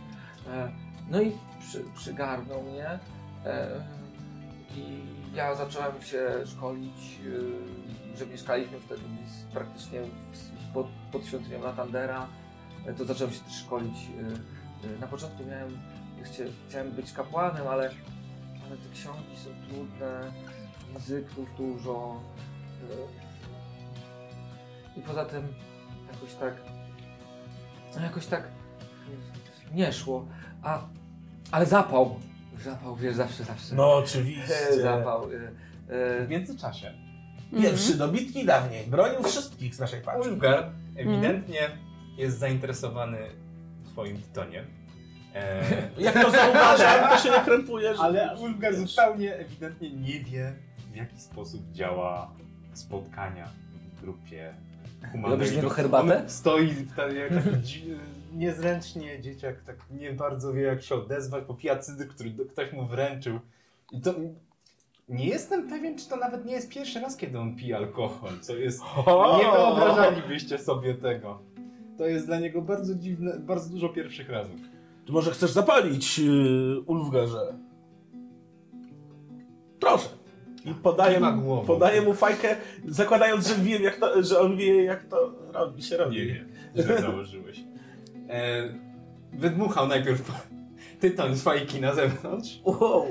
E, 0.48 0.72
no 1.10 1.22
i 1.22 1.32
przy, 1.60 1.84
przygarnął 1.96 2.64
mnie 2.64 3.00
e, 3.46 3.84
i 4.76 5.02
ja 5.34 5.56
zacząłem 5.56 6.02
się 6.02 6.30
szkolić, 6.46 7.20
e, 8.16 8.18
że 8.18 8.26
mieszkaliśmy 8.26 8.80
wtedy 8.80 9.02
praktycznie 9.54 10.02
pod, 10.74 10.88
pod 11.12 11.26
świątynią 11.26 11.62
Latandera. 11.62 12.28
To 12.98 13.06
zacząłem 13.06 13.34
się 13.34 13.40
też 13.40 13.54
szkolić. 13.54 13.98
Na 15.00 15.08
początku 15.08 15.46
miałem, 15.46 15.80
chcia, 16.24 16.44
chciałem 16.70 16.92
być 16.92 17.14
kapłanem, 17.14 17.68
ale, 17.68 17.92
ale 18.66 18.78
te 18.78 18.90
książki 18.94 19.38
są 19.38 19.50
trudne, 19.68 20.32
języków 20.94 21.56
dużo. 21.58 22.22
I 24.98 25.02
poza 25.02 25.26
tym 25.26 25.54
jakoś 26.18 26.36
tak, 26.36 26.54
no 27.96 28.02
jakoś 28.02 28.26
tak 28.26 28.44
nie 29.74 29.94
szło. 29.94 30.26
A, 30.64 30.82
ale 31.52 31.66
zapał, 31.66 32.20
zapał, 32.64 32.96
wiesz, 32.96 33.16
zawsze, 33.16 33.44
zawsze. 33.44 33.76
No 33.76 33.94
oczywiście. 33.94 34.74
Zapał. 34.82 35.24
e, 35.24 35.36
e, 35.94 36.26
W 36.26 36.30
międzyczasie 36.30 36.94
Pierwszy 37.62 37.98
do 37.98 38.08
bitki 38.08 38.46
dawniej. 38.46 38.88
Bronił 38.88 39.24
wszystkich 39.24 39.76
z 39.76 39.80
naszej 39.80 40.02
paczki. 40.02 40.30
Ulgar 40.30 40.70
ewidentnie 40.96 41.60
jest 42.18 42.40
zainteresowany 42.40 43.18
twoim 43.86 44.22
tytoniem. 44.22 44.66
E, 45.36 45.62
Jak 45.98 46.14
to 46.14 46.32
zauważam, 46.32 47.10
to 47.10 47.18
się 47.18 47.30
nie 47.30 47.42
krępuje. 47.42 47.96
że- 47.96 48.02
ale 48.02 48.38
Ulgar 48.38 48.76
zupełnie 48.76 49.36
ewidentnie 49.36 49.90
nie 49.92 50.20
wie, 50.20 50.54
w 50.92 50.96
jaki 50.96 51.20
sposób 51.22 51.72
działa 51.72 52.32
spotkania 52.74 53.48
w 53.98 54.02
grupie 54.02 54.54
Robisz 55.24 55.50
z 55.50 55.56
niego 55.56 55.70
herbatę? 55.70 56.22
On 56.22 56.30
stoi 56.30 56.70
tak, 56.96 57.14
jak 57.14 57.44
taki 57.52 57.84
niezręcznie 58.36 59.22
dzieciak, 59.22 59.62
tak 59.62 59.76
nie 60.00 60.12
bardzo 60.14 60.54
wie 60.54 60.62
jak 60.62 60.82
się 60.84 60.96
odezwać, 60.96 61.44
popija 61.44 61.80
cydr, 61.80 62.08
który 62.08 62.32
ktoś 62.32 62.74
mu 62.74 62.88
wręczył. 62.88 63.40
I 63.92 64.02
to 64.02 64.14
Nie 65.10 65.28
jestem 65.28 65.70
pewien, 65.70 65.98
czy 65.98 66.10
to 66.10 66.16
nawet 66.18 66.46
nie 66.46 66.54
jest 66.54 66.70
pierwszy 66.70 67.00
raz, 67.00 67.18
kiedy 67.18 67.40
on 67.40 67.56
pije 67.56 67.78
alkohol, 67.78 68.30
co 68.42 68.56
jest... 68.56 68.82
Nie 69.40 69.52
wyobrażalibyście 69.52 70.58
sobie 70.58 70.94
tego. 70.96 71.40
To 71.98 72.06
jest 72.08 72.26
dla 72.26 72.40
niego 72.40 72.62
bardzo 72.62 72.96
dziwne, 72.96 73.40
bardzo 73.40 73.70
dużo 73.70 73.90
pierwszych 73.90 74.30
razów. 74.30 74.56
Czy 75.06 75.12
może 75.12 75.32
chcesz 75.32 75.52
zapalić, 75.52 76.20
yy, 76.20 76.82
Ulfgarze? 76.86 77.58
Proszę. 79.80 80.10
I 80.68 80.74
podaję, 80.74 81.22
podaję 81.68 82.02
mu 82.02 82.14
fajkę, 82.14 82.56
zakładając, 82.88 83.48
że 83.48 83.56
wiem, 83.56 83.84
jak 83.84 83.98
to, 83.98 84.24
że 84.24 84.40
on 84.40 84.58
wie, 84.58 84.84
jak 84.84 85.04
to 85.04 85.32
robi, 85.54 85.84
się 85.84 85.98
robi. 85.98 86.18
Nie 86.18 86.26
wiem, 86.26 86.48
że 86.76 87.02
założyłeś. 87.02 87.64
E, 88.30 88.64
wydmuchał 89.34 89.88
najpierw 89.88 90.32
tytoń 91.00 91.36
z 91.36 91.44
fajki 91.44 91.82
na 91.82 91.94
zewnątrz. 91.94 92.62
Wow. 92.66 93.08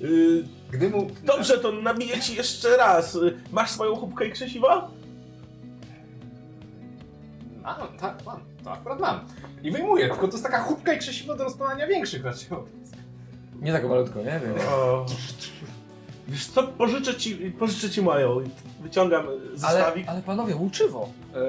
Yy, 0.00 0.44
Gdy 0.70 0.90
mu... 0.90 1.06
dobrze, 1.24 1.58
to 1.58 1.72
nabiję 1.72 2.20
ci 2.20 2.36
jeszcze 2.36 2.76
raz. 2.76 3.18
Masz 3.52 3.70
swoją 3.70 3.96
chubkę 3.96 4.26
i 4.26 4.30
krzesiwo? 4.30 4.90
Mam, 7.62 7.98
tak, 8.00 8.26
mam. 8.26 8.40
To 8.64 8.72
akurat 8.72 9.00
mam. 9.00 9.20
I 9.62 9.70
wyjmuję, 9.70 10.08
tylko 10.08 10.26
to 10.26 10.32
jest 10.32 10.44
taka 10.44 10.62
chubka 10.62 10.92
i 10.92 10.98
krzesiwo 10.98 11.36
do 11.36 11.44
rozpalania 11.44 11.86
większych 11.86 12.24
raczej. 12.24 12.48
Nie 13.60 13.72
tak 13.72 13.88
malutko, 13.88 14.18
nie 14.18 14.24
wiem. 14.24 14.54
O. 14.68 15.06
Wiesz 16.30 16.46
co, 16.46 16.62
pożyczę 16.62 17.14
ci, 17.14 17.36
pożyczę 17.36 17.90
ci 17.90 18.02
moją. 18.02 18.40
Wyciągam 18.80 19.26
Ale, 19.26 19.38
zestawik. 19.58 20.08
ale 20.08 20.22
panowie, 20.22 20.56
łuczywo. 20.56 21.08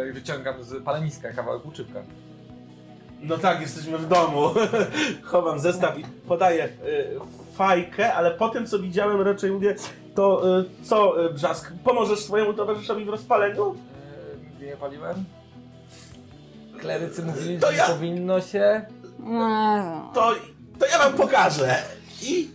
E, 0.10 0.12
wyciągam 0.14 0.64
z 0.64 0.84
paleniska 0.84 1.32
kawałek 1.34 1.66
łuczywka. 1.66 2.00
No 3.22 3.38
tak, 3.38 3.62
jesteśmy 3.62 3.98
w 3.98 4.08
domu. 4.08 4.50
Chowam 5.24 5.60
zestaw 5.60 6.00
i 6.00 6.04
podaję 6.28 6.66
y, 6.66 6.70
fajkę, 7.56 8.14
ale 8.14 8.32
po 8.32 8.50
tym 8.50 8.68
co 8.68 8.80
widziałem 8.80 9.22
raczej 9.22 9.52
mówię, 9.52 9.76
to 10.16 10.60
y, 10.60 10.66
co 10.84 11.26
y, 11.26 11.34
Brzask, 11.34 11.72
pomożesz 11.84 12.20
swojemu 12.20 12.54
towarzyszowi 12.54 13.06
w 13.06 13.10
rozpaleniu? 13.10 13.76
E, 14.36 14.46
nigdy 14.50 14.66
nie 14.66 14.78
paliłem. 14.78 15.24
Klerycy 16.80 17.24
mówili, 17.24 17.60
To 17.60 17.72
że 17.72 17.78
ja- 17.78 17.88
powinno 17.88 18.42
się. 18.42 18.86
To, 20.14 20.32
to 20.80 20.86
ja 20.86 20.98
wam 21.00 21.14
pokażę. 21.14 21.76
I 22.22 22.50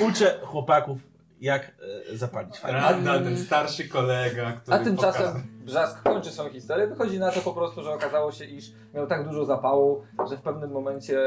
uczę 0.00 0.38
chłopaków 0.42 0.98
jak 1.40 1.72
y, 2.12 2.16
zapalić 2.18 2.58
fajkę. 2.58 2.78
Randall, 2.80 3.24
ten 3.24 3.38
starszy 3.38 3.88
kolega, 3.88 4.52
który 4.52 4.76
A 4.76 4.84
tymczasem 4.84 5.22
pokazał- 5.26 5.42
Brzask 5.64 6.02
kończy 6.02 6.30
swoją 6.30 6.50
historię. 6.50 6.86
Wychodzi 6.86 7.18
na 7.18 7.32
to 7.32 7.40
po 7.40 7.52
prostu, 7.52 7.82
że 7.82 7.90
okazało 7.90 8.32
się, 8.32 8.44
iż 8.44 8.72
miał 8.94 9.06
tak 9.06 9.24
dużo 9.28 9.44
zapału, 9.44 10.02
że 10.30 10.36
w 10.36 10.40
pewnym 10.40 10.70
momencie 10.70 11.18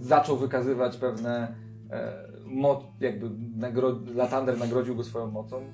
zaczął 0.00 0.36
wykazywać 0.36 0.96
pewne 0.96 1.54
e, 1.90 2.12
moc, 2.44 2.84
jakby 3.00 3.30
nagro, 3.56 3.96
Latander 4.14 4.58
nagrodził 4.58 4.96
go 4.96 5.04
swoją 5.04 5.26
mocą. 5.30 5.64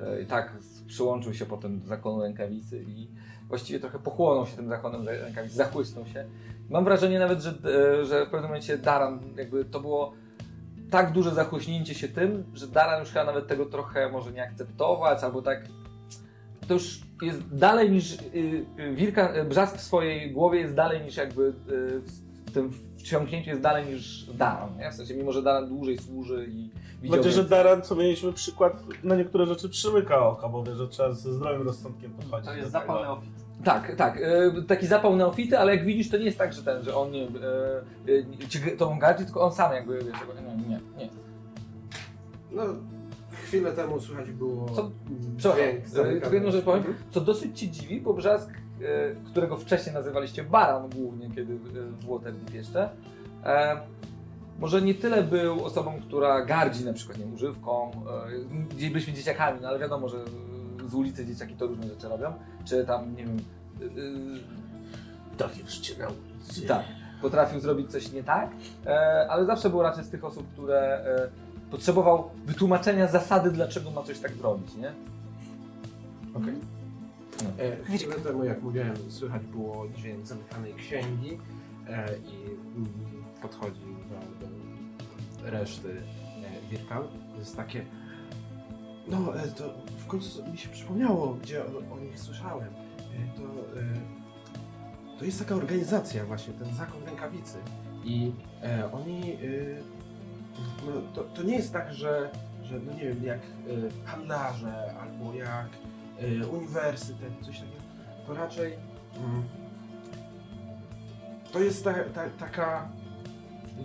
E, 0.00 0.22
I 0.22 0.26
tak 0.26 0.52
przyłączył 0.86 1.34
się 1.34 1.46
potem 1.46 1.80
do 1.80 1.86
zakonu 1.86 2.22
rękawicy 2.22 2.84
i 2.88 3.08
właściwie 3.48 3.80
trochę 3.80 3.98
pochłonął 3.98 4.46
się 4.46 4.56
tym 4.56 4.68
zakonem 4.68 5.08
rękawicy, 5.08 5.56
zachłysnął 5.56 6.06
się. 6.06 6.24
Mam 6.70 6.84
wrażenie 6.84 7.18
nawet, 7.18 7.40
że, 7.40 7.50
e, 7.50 8.04
że 8.04 8.26
w 8.26 8.30
pewnym 8.30 8.42
momencie 8.42 8.78
Daran, 8.78 9.20
jakby 9.36 9.64
to 9.64 9.80
było 9.80 10.12
tak 10.90 11.12
duże 11.12 11.34
zachłyśnięcie 11.34 11.94
się 11.94 12.08
tym, 12.08 12.44
że 12.54 12.66
Daran 12.66 13.00
już 13.00 13.08
chyba 13.08 13.24
nawet 13.24 13.46
tego 13.46 13.66
trochę 13.66 14.10
może 14.10 14.32
nie 14.32 14.42
akceptować, 14.42 15.24
albo 15.24 15.42
tak 15.42 15.64
to 16.68 16.74
już 16.74 17.00
jest 17.22 17.56
dalej 17.56 17.90
niż 17.90 18.12
y, 18.12 18.18
y, 18.78 18.94
Wilka, 18.94 19.36
y, 19.36 19.44
Brzask 19.44 19.76
w 19.76 19.80
swojej 19.80 20.32
głowie 20.32 20.60
jest 20.60 20.74
dalej 20.74 21.00
niż 21.04 21.16
jakby 21.16 21.52
w 22.46 22.52
tym 22.54 22.72
wciągnięciu 22.98 23.50
jest 23.50 23.62
dalej 23.62 23.86
niż 23.86 24.24
Daran, 24.24 24.78
nie? 24.78 24.90
W 24.90 24.94
sensie 24.94 25.14
mimo, 25.14 25.32
że 25.32 25.42
Daran 25.42 25.68
dłużej 25.68 25.98
służy 25.98 26.46
i 26.50 26.70
widział 27.02 27.16
Będzie, 27.16 27.30
że. 27.30 27.44
Daran, 27.44 27.82
co 27.82 27.96
mieliśmy 27.96 28.32
przykład, 28.32 28.82
na 29.04 29.16
niektóre 29.16 29.46
rzeczy 29.46 29.68
przymyka 29.68 30.26
oka, 30.26 30.48
bo 30.48 30.64
wie, 30.64 30.74
że 30.74 30.88
trzeba 30.88 31.12
ze 31.12 31.32
zdrowym 31.32 31.62
rozsądkiem 31.62 32.10
podchodzić. 32.10 32.46
To 32.46 32.56
jest 32.56 32.72
tego. 32.72 32.80
zapał 32.80 33.02
neofit. 33.02 33.45
Tak, 33.64 33.96
tak. 33.96 34.16
y, 34.16 34.62
taki 34.68 34.86
zapał 34.86 35.16
neofity, 35.16 35.58
ale 35.58 35.76
jak 35.76 35.84
widzisz, 35.84 36.10
to 36.10 36.16
nie 36.16 36.24
jest 36.24 36.38
tak, 36.38 36.52
że 36.52 36.62
ten, 36.62 36.82
że 36.82 36.96
on 36.96 37.10
nie, 37.10 37.22
y, 38.08 38.48
ci 38.48 38.60
to 38.78 38.96
gardzi, 39.00 39.24
tylko 39.24 39.40
on 39.40 39.52
sam 39.52 39.72
jakby, 39.72 39.98
wiesz, 39.98 40.06
nie, 40.58 40.68
nie, 40.68 40.80
nie. 40.98 41.08
No, 42.52 42.62
chwilę 43.44 43.72
temu 43.72 44.00
słychać 44.00 44.30
było... 44.30 44.68
Co- 44.70 44.90
Przepraszam, 45.36 45.66
zamykania 45.86 46.20
tylko 46.20 46.34
jedną 46.34 46.50
rzecz 46.50 46.64
powiem, 46.64 46.78
Mhm. 46.80 46.96
co 47.10 47.20
dosyć 47.20 47.58
ci 47.58 47.70
dziwi, 47.70 48.00
bo 48.00 48.14
Brzask, 48.14 48.50
którego 49.26 49.56
wcześniej 49.56 49.94
nazywaliście 49.94 50.44
Baran 50.44 50.90
głównie, 50.90 51.30
kiedy 51.34 51.56
w 51.56 52.06
Waterdeep 52.10 52.54
jeszcze, 52.54 52.90
e, 53.44 53.76
może 54.58 54.82
nie 54.82 54.94
tyle 54.94 55.22
był 55.22 55.64
osobą, 55.64 56.00
która 56.08 56.44
gardzi 56.44 56.84
na 56.84 56.92
przykład 56.92 57.18
nie, 57.18 57.24
wiem, 57.24 57.34
używką, 57.34 57.90
e, 57.90 58.74
gdzie 58.76 58.90
byliśmy 58.90 59.12
dzieciakami, 59.12 59.58
no 59.62 59.68
ale 59.68 59.78
wiadomo, 59.78 60.08
że 60.08 60.16
z 60.88 60.94
ulicy 60.94 61.26
dzieciaki 61.26 61.54
to 61.54 61.66
różne 61.66 61.88
rzeczy 61.88 62.08
robią, 62.08 62.32
czy 62.64 62.84
tam, 62.84 63.16
nie 63.16 63.24
wiem, 63.24 63.36
y, 63.80 63.84
y, 63.84 65.36
Takie 65.38 65.66
życie 65.66 65.94
na 65.98 66.08
ulicy. 66.08 66.66
tak, 66.66 66.84
potrafił 67.22 67.60
zrobić 67.60 67.90
coś 67.90 68.12
nie 68.12 68.22
tak, 68.24 68.50
e, 68.86 69.26
ale 69.30 69.46
zawsze 69.46 69.70
był 69.70 69.82
raczej 69.82 70.04
z 70.04 70.08
tych 70.10 70.24
osób, 70.24 70.52
które 70.52 70.80
e, 70.80 71.28
potrzebował 71.70 72.30
wytłumaczenia 72.44 73.06
zasady, 73.06 73.50
dlaczego 73.50 73.90
ma 73.90 74.02
coś 74.02 74.18
tak 74.18 74.32
zrobić, 74.32 74.74
nie? 74.74 74.92
Okej. 76.34 76.54
E, 77.58 77.76
chwilę 77.96 78.14
temu, 78.14 78.44
jak 78.44 78.62
mówiłem, 78.62 78.94
słychać 79.08 79.42
było 79.42 79.86
dźwięk 79.96 80.26
zamykanej 80.26 80.74
księgi 80.74 81.38
e, 81.88 82.08
i 82.16 82.44
mm, 82.76 82.88
podchodzi 83.42 83.80
do, 84.40 84.46
do 84.46 85.50
reszty 85.50 85.88
e, 85.90 86.70
Wirkan. 86.70 87.02
To 87.32 87.38
jest 87.38 87.56
takie... 87.56 87.84
No, 89.08 89.36
e, 89.36 89.48
to 89.48 89.74
w 89.98 90.06
końcu 90.06 90.50
mi 90.50 90.58
się 90.58 90.68
przypomniało, 90.68 91.34
gdzie 91.34 91.64
o, 91.64 91.94
o 91.94 92.00
nich 92.00 92.20
słyszałem. 92.20 92.68
E, 92.68 93.36
to, 93.36 93.42
e, 93.80 95.18
to 95.18 95.24
jest 95.24 95.38
taka 95.38 95.54
organizacja 95.54 96.24
właśnie, 96.24 96.54
ten 96.54 96.74
Zakon 96.74 97.04
Rękawicy. 97.04 97.58
I 98.04 98.32
oni... 98.92 99.38
No, 100.86 100.92
to, 101.14 101.24
to 101.24 101.42
nie 101.42 101.56
jest 101.56 101.72
tak, 101.72 101.94
że, 101.94 102.30
że 102.62 102.80
no 102.80 102.92
nie 102.92 103.00
wiem, 103.00 103.24
jak 103.24 103.40
handlarze 104.04 104.94
albo 105.00 105.34
jak 105.34 105.68
uniwersytet, 106.52 107.32
coś 107.40 107.58
takiego, 107.58 107.82
to 108.26 108.34
raczej 108.34 108.72
mm, 109.16 109.42
to 111.52 111.60
jest 111.60 111.84
ta, 111.84 111.94
ta, 111.94 112.30
taka 112.30 112.88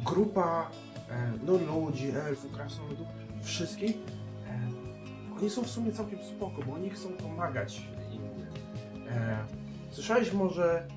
grupa 0.06 0.72
no, 1.44 1.54
ludzi, 1.54 2.10
elfów, 2.10 2.52
krasnoludów, 2.52 3.08
wszystkich. 3.42 3.98
Oni 5.42 5.50
są 5.50 5.64
w 5.64 5.70
sumie 5.70 5.92
całkiem 5.92 6.20
spoko, 6.24 6.62
bo 6.68 6.74
oni 6.74 6.90
chcą 6.90 7.10
pomagać 7.10 7.88
innym. 8.12 8.48
E, 9.10 9.38
słyszałeś 9.92 10.34
może, 10.34 10.88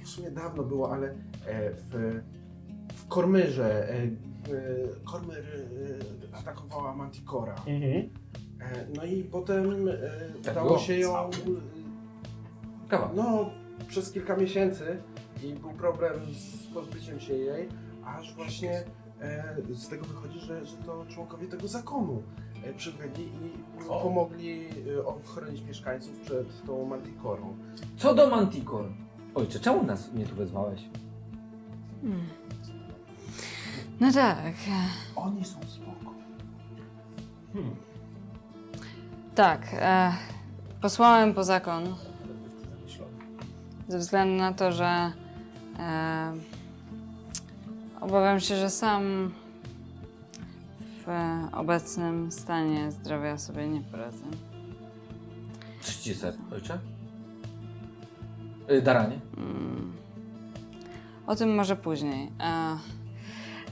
e, 0.00 0.04
w 0.04 0.08
sumie 0.08 0.30
dawno 0.30 0.62
było, 0.62 0.92
ale 0.94 1.08
e, 1.08 1.14
w, 1.74 2.20
w 2.94 3.08
Kormyrze, 3.08 3.88
e, 3.90 3.94
e, 3.94 4.08
Kormyr 5.04 5.38
e, 6.32 6.36
atakowała 6.36 6.94
Manticora. 6.96 7.54
Mhm. 7.54 7.82
E, 8.60 8.86
No 8.96 9.04
i 9.04 9.24
potem 9.24 9.88
e, 9.88 9.92
Tak 10.42 10.52
udało 10.52 10.66
było. 10.68 10.78
się 10.78 10.94
ją 10.98 11.30
Kawa. 12.88 13.10
no, 13.14 13.50
przez 13.88 14.12
kilka 14.12 14.36
miesięcy 14.36 14.96
i 15.44 15.52
był 15.54 15.70
problem 15.72 16.12
z 16.34 16.66
pozbyciem 16.74 17.20
się 17.20 17.34
jej, 17.34 17.68
aż 18.04 18.34
właśnie 18.34 18.84
e, 19.20 19.56
z 19.70 19.88
tego 19.88 20.04
wychodzi, 20.04 20.40
że, 20.40 20.66
że 20.66 20.76
to 20.76 21.06
członkowie 21.08 21.46
tego 21.46 21.68
zakonu 21.68 22.22
przybyli 22.76 23.24
i 23.24 23.88
O. 23.88 24.00
pomogli 24.00 24.68
e, 24.98 25.06
ochronić 25.06 25.62
mieszkańców 25.62 26.20
przed 26.20 26.66
tą 26.66 26.86
mantikorą. 26.86 27.56
Co 27.96 28.14
do 28.14 28.30
Manticore. 28.30 28.88
Ojcze, 29.34 29.60
czemu 29.60 29.82
nas 29.82 30.12
nie 30.12 30.26
tu 30.26 30.34
wezwałeś? 30.34 30.80
Hmm. 32.02 32.28
No 34.00 34.12
tak. 34.12 34.54
Oni 35.16 35.44
są 35.44 35.58
spoko. 35.66 36.14
Hmm. 37.52 37.76
Tak. 39.34 39.60
E, 39.72 40.12
posłałem 40.80 41.34
po 41.34 41.44
zakon 41.44 41.94
ze 43.92 43.98
względu 43.98 44.34
na 44.34 44.52
to, 44.52 44.72
że 44.72 45.12
e, 45.78 46.32
obawiam 48.00 48.40
się, 48.40 48.56
że 48.56 48.70
sam 48.70 49.32
w 51.06 51.08
obecnym 51.52 52.32
stanie 52.32 52.92
zdrowia 52.92 53.38
sobie 53.38 53.68
nie 53.68 53.80
poradzę. 53.80 54.24
Ser, 56.14 56.34
ojcze? 56.52 56.78
Y, 58.70 58.82
Daranie? 58.82 59.20
Mm. 59.36 59.92
O 61.26 61.36
tym 61.36 61.54
może 61.54 61.76
później. 61.76 62.32
E, 62.40 62.78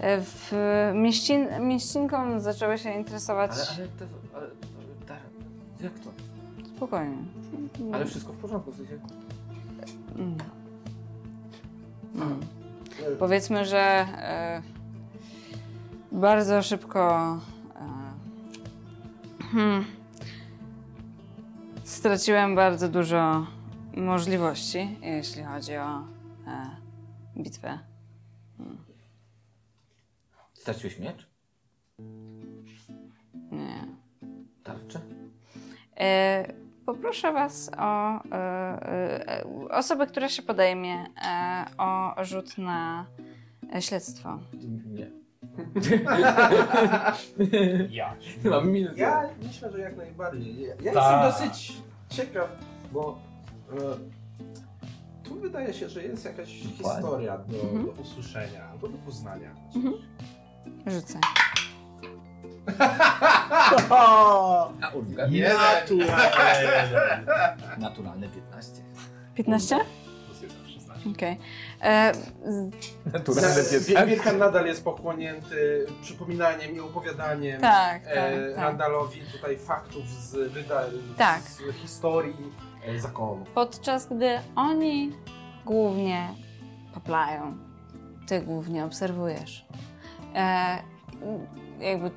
e, 0.00 0.20
w 0.20 0.52
mieścin, 0.94 1.46
mieścinką 1.60 2.40
zaczęły 2.40 2.78
się 2.78 2.92
interesować 2.92 3.50
Ale, 3.50 3.60
ale, 3.78 3.88
to, 3.88 4.04
ale, 4.36 4.46
Daran, 5.08 5.22
jak 5.80 5.98
to? 5.98 6.10
spokojnie. 6.76 7.16
Ale 7.92 8.06
wszystko 8.06 8.32
w 8.32 8.36
porządku, 8.36 8.72
w 8.72 8.76
sensie... 8.76 8.98
Mm. 10.18 10.36
Mm. 12.14 12.40
Powiedzmy, 13.18 13.64
że 13.64 13.78
e, 13.78 14.62
bardzo 16.12 16.62
szybko 16.62 17.38
e, 17.77 18.11
Hmm. 19.53 19.85
Straciłem 21.85 22.55
bardzo 22.55 22.88
dużo 22.88 23.46
możliwości, 23.96 24.99
jeśli 25.03 25.44
chodzi 25.44 25.77
o 25.77 25.99
e, 25.99 26.77
bitwę. 27.37 27.79
Straciłeś 30.55 30.99
miecz? 30.99 31.27
Nie. 33.53 33.87
Tarczę? 34.64 35.01
E, 36.01 36.53
poproszę 36.87 37.33
Was 37.33 37.70
o 37.79 38.23
e, 38.25 38.37
e, 38.37 39.44
osobę, 39.70 40.07
która 40.07 40.29
się 40.29 40.42
podejmie 40.42 41.07
o 41.79 42.14
rzut 42.25 42.59
na 42.59 43.07
śledztwo. 43.81 44.38
Nie. 44.87 45.19
Ja. 47.90 48.14
Mam 48.44 48.70
minus. 48.70 48.96
Ja 48.96 49.29
myślę, 49.42 49.70
że 49.72 49.79
jak 49.79 49.96
najbardziej. 49.96 50.61
Ja, 50.61 50.68
ja 50.83 50.92
Tak. 50.92 50.94
jestem 50.94 51.22
dosyć 51.50 51.72
ciekaw, 52.09 52.48
bo 52.92 53.18
e, 53.72 53.76
tu 55.24 55.35
wydaje 55.40 55.74
się, 55.74 55.88
że 55.88 56.03
jest 56.03 56.24
jakaś 56.24 56.48
historia 56.48 57.38
do, 57.38 57.61
Mhm. 57.61 57.87
do 57.87 57.92
usłyszenia 58.03 58.64
albo 58.72 58.88
do 58.88 58.98
poznania. 58.98 59.50
Mhm. 59.76 59.94
Rzucę. 60.87 61.18
A 63.90 64.68
Urwika? 64.94 65.26
Naturalnie. 65.26 65.46
Naturalne 67.79 68.29
15. 68.29 68.83
15? 69.35 69.79
Plus 71.04 71.16
jeden, 71.16 71.16
16. 71.16 71.16
Okej. 71.16 71.38
E, 71.82 72.12
z- 72.14 73.12
Naturalne 73.12 73.62
Wie- 73.80 74.06
Wilkan 74.06 74.38
nadal 74.38 74.66
jest 74.66 74.84
pochłonięty 74.84 75.86
przypominaniem 76.02 76.76
i 76.76 76.80
opowiadaniem 76.80 77.60
Tak, 77.60 78.04
tak, 78.04 78.12
e, 78.16 78.50
tak. 78.54 78.64
Randalowi 78.64 79.20
tutaj 79.32 79.58
faktów 79.58 80.08
z 80.08 80.52
wydarzeń, 80.52 81.14
Tak. 81.16 81.40
z 81.42 81.60
historii 81.82 82.52
e, 82.86 83.00
zakonu. 83.00 83.44
Podczas 83.54 84.06
gdy 84.06 84.38
oni 84.56 85.12
głównie 85.66 86.28
paplają, 86.94 87.56
ty 88.26 88.40
głównie 88.40 88.84
obserwujesz. 88.84 89.66
E, 90.34 90.78
jakby 91.80 92.06
e, 92.06 92.10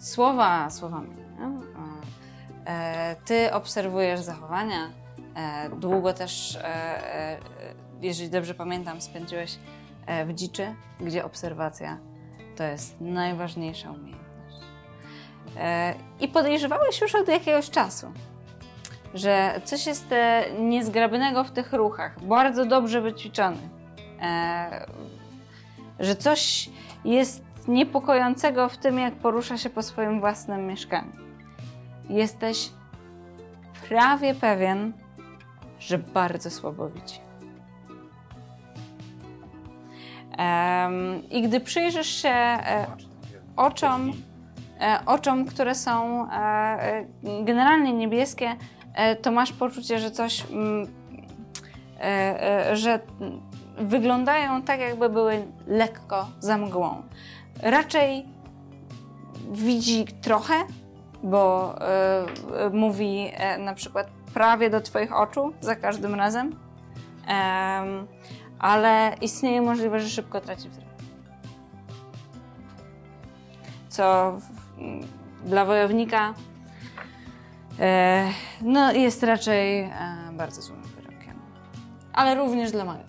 słowa 0.00 0.70
słowami. 0.70 1.08
nie? 1.10 1.52
E, 2.66 3.16
ty 3.24 3.52
obserwujesz 3.52 4.20
zachowania. 4.20 4.90
E, 5.36 5.70
długo 5.76 6.12
też, 6.12 6.56
e, 6.56 6.64
e, 7.14 7.38
jeżeli 8.02 8.30
dobrze 8.30 8.54
pamiętam, 8.54 9.00
spędziłeś 9.00 9.58
e, 10.06 10.26
w 10.26 10.34
dziczy, 10.34 10.74
gdzie 11.00 11.24
obserwacja 11.24 11.98
to 12.56 12.64
jest 12.64 13.00
najważniejsza 13.00 13.90
umiejętność. 13.90 14.56
E, 15.56 15.94
I 16.20 16.28
podejrzewałeś 16.28 17.00
już 17.00 17.14
od 17.14 17.28
jakiegoś 17.28 17.70
czasu, 17.70 18.12
że 19.14 19.60
coś 19.64 19.86
jest 19.86 20.12
e, 20.12 20.44
niezgrabnego 20.58 21.44
w 21.44 21.50
tych 21.50 21.72
ruchach, 21.72 22.24
bardzo 22.24 22.64
dobrze 22.64 23.00
wyćwiczony. 23.00 23.68
Że 26.00 26.16
coś 26.16 26.70
jest 27.04 27.44
niepokojącego 27.68 28.68
w 28.68 28.76
tym, 28.76 28.98
jak 28.98 29.14
porusza 29.14 29.58
się 29.58 29.70
po 29.70 29.82
swoim 29.82 30.20
własnym 30.20 30.66
mieszkaniu. 30.66 31.12
Jesteś 32.08 32.70
prawie 33.88 34.34
pewien, 34.34 34.92
że 35.78 35.98
bardzo 35.98 36.50
słabo 36.50 36.88
I 41.30 41.42
gdy 41.42 41.60
przyjrzysz 41.60 42.06
się 42.06 42.28
e, 42.28 42.86
oczom, 43.56 44.12
e, 44.80 44.98
oczom, 45.06 45.44
które 45.44 45.74
są 45.74 46.26
e, 46.30 47.04
generalnie 47.44 47.92
niebieskie, 47.92 48.56
to 49.22 49.30
masz 49.32 49.52
poczucie, 49.52 49.98
że 49.98 50.10
coś, 50.10 50.44
mm, 50.50 50.86
że 52.72 53.00
wyglądają 53.78 54.62
tak, 54.62 54.80
jakby 54.80 55.08
były 55.08 55.46
lekko 55.66 56.28
za 56.40 56.58
mgłą. 56.58 57.02
Raczej 57.62 58.26
widzi 59.52 60.04
trochę, 60.04 60.54
bo 61.22 61.74
mówi 62.72 63.32
na 63.58 63.74
przykład 63.74 64.06
prawie 64.34 64.70
do 64.70 64.80
Twoich 64.80 65.16
oczu 65.16 65.52
za 65.60 65.76
każdym 65.76 66.14
razem, 66.14 66.56
Em, 67.26 68.06
ale 68.62 69.16
istnieje 69.20 69.62
możliwość, 69.62 70.04
że 70.04 70.10
szybko 70.10 70.40
traci 70.40 70.68
wzrok. 70.68 70.88
Co 73.88 74.32
w, 74.40 74.78
m, 74.80 75.00
dla 75.44 75.64
wojownika 75.64 76.34
e, 77.80 78.28
no, 78.60 78.92
jest 78.92 79.22
raczej 79.22 79.80
e, 79.80 79.90
bardzo 80.32 80.62
złym 80.62 80.82
wyrokiem. 80.82 81.40
Ale 82.12 82.34
również 82.34 82.72
dla 82.72 82.84
maga. 82.84 83.04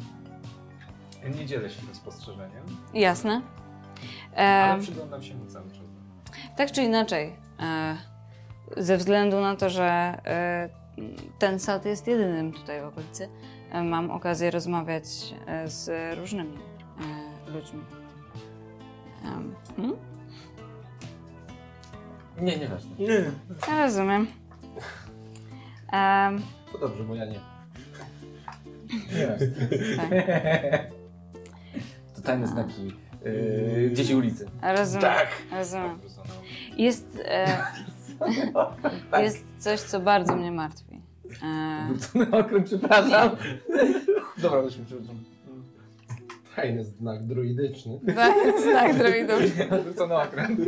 Nie 1.39 1.45
dzielę 1.45 1.69
się 1.69 1.81
tym 1.81 1.95
spostrzeżeniem, 1.95 2.63
Jasne. 2.93 3.41
ale 4.35 4.73
Em, 4.73 4.81
przyglądam 4.81 5.23
się 5.23 5.35
mu 5.35 5.45
cały 5.45 5.71
czas. 5.71 5.79
Tak 6.57 6.71
czy 6.71 6.83
inaczej, 6.83 7.35
e, 7.59 7.97
ze 8.77 8.97
względu 8.97 9.41
na 9.41 9.55
to, 9.55 9.69
że 9.69 9.85
e, 10.25 10.69
ten 11.39 11.59
sad 11.59 11.85
jest 11.85 12.07
jedynym 12.07 12.53
tutaj 12.53 12.81
w 12.81 12.85
okolicy, 12.85 13.23
e, 13.23 13.29
mam 13.73 14.11
okazję 14.11 14.51
rozmawiać 14.51 15.03
e, 15.47 15.67
z 15.67 15.89
różnymi 16.17 16.57
e, 17.47 17.51
ludźmi. 17.51 17.79
Hmm? 19.75 19.95
Nie, 22.41 22.57
nieważne. 22.57 22.95
Nie. 22.99 23.07
Ja 23.67 23.85
rozumiem. 23.85 24.27
Em, 25.91 26.41
To 26.71 26.77
dobrze, 26.77 27.03
bo 27.03 27.15
ja 27.15 27.25
nie. 27.25 27.39
Nieważne. 29.19 29.47
tak, 29.97 30.09
To 32.15 32.21
tajne 32.21 32.47
znaki 32.47 32.93
yy, 33.25 33.91
dzieci 33.93 34.15
ulicy. 34.15 34.45
rozumiem. 34.61 35.01
Tak. 35.01 35.27
Rozumiem. 35.51 35.99
Wrzucono. 35.99 36.27
Jest, 36.77 37.19
e, 37.25 37.57
jest 39.23 39.45
coś, 39.57 39.79
co 39.79 39.99
bardzo 39.99 40.35
mnie 40.35 40.51
martwi. 40.51 41.01
Wrócony 41.87 42.31
okręt, 42.31 42.65
przepraszam. 42.65 43.29
Dobra, 44.41 44.61
weźmy, 44.61 44.85
przepraszam. 44.85 45.15
Fajny 46.55 46.85
znak 46.85 47.25
druidyczny. 47.25 47.99
tak, 48.15 48.35
znak 48.61 48.97
droidów. 48.97 49.39
Wrócony 49.83 50.15
okręt. 50.15 50.59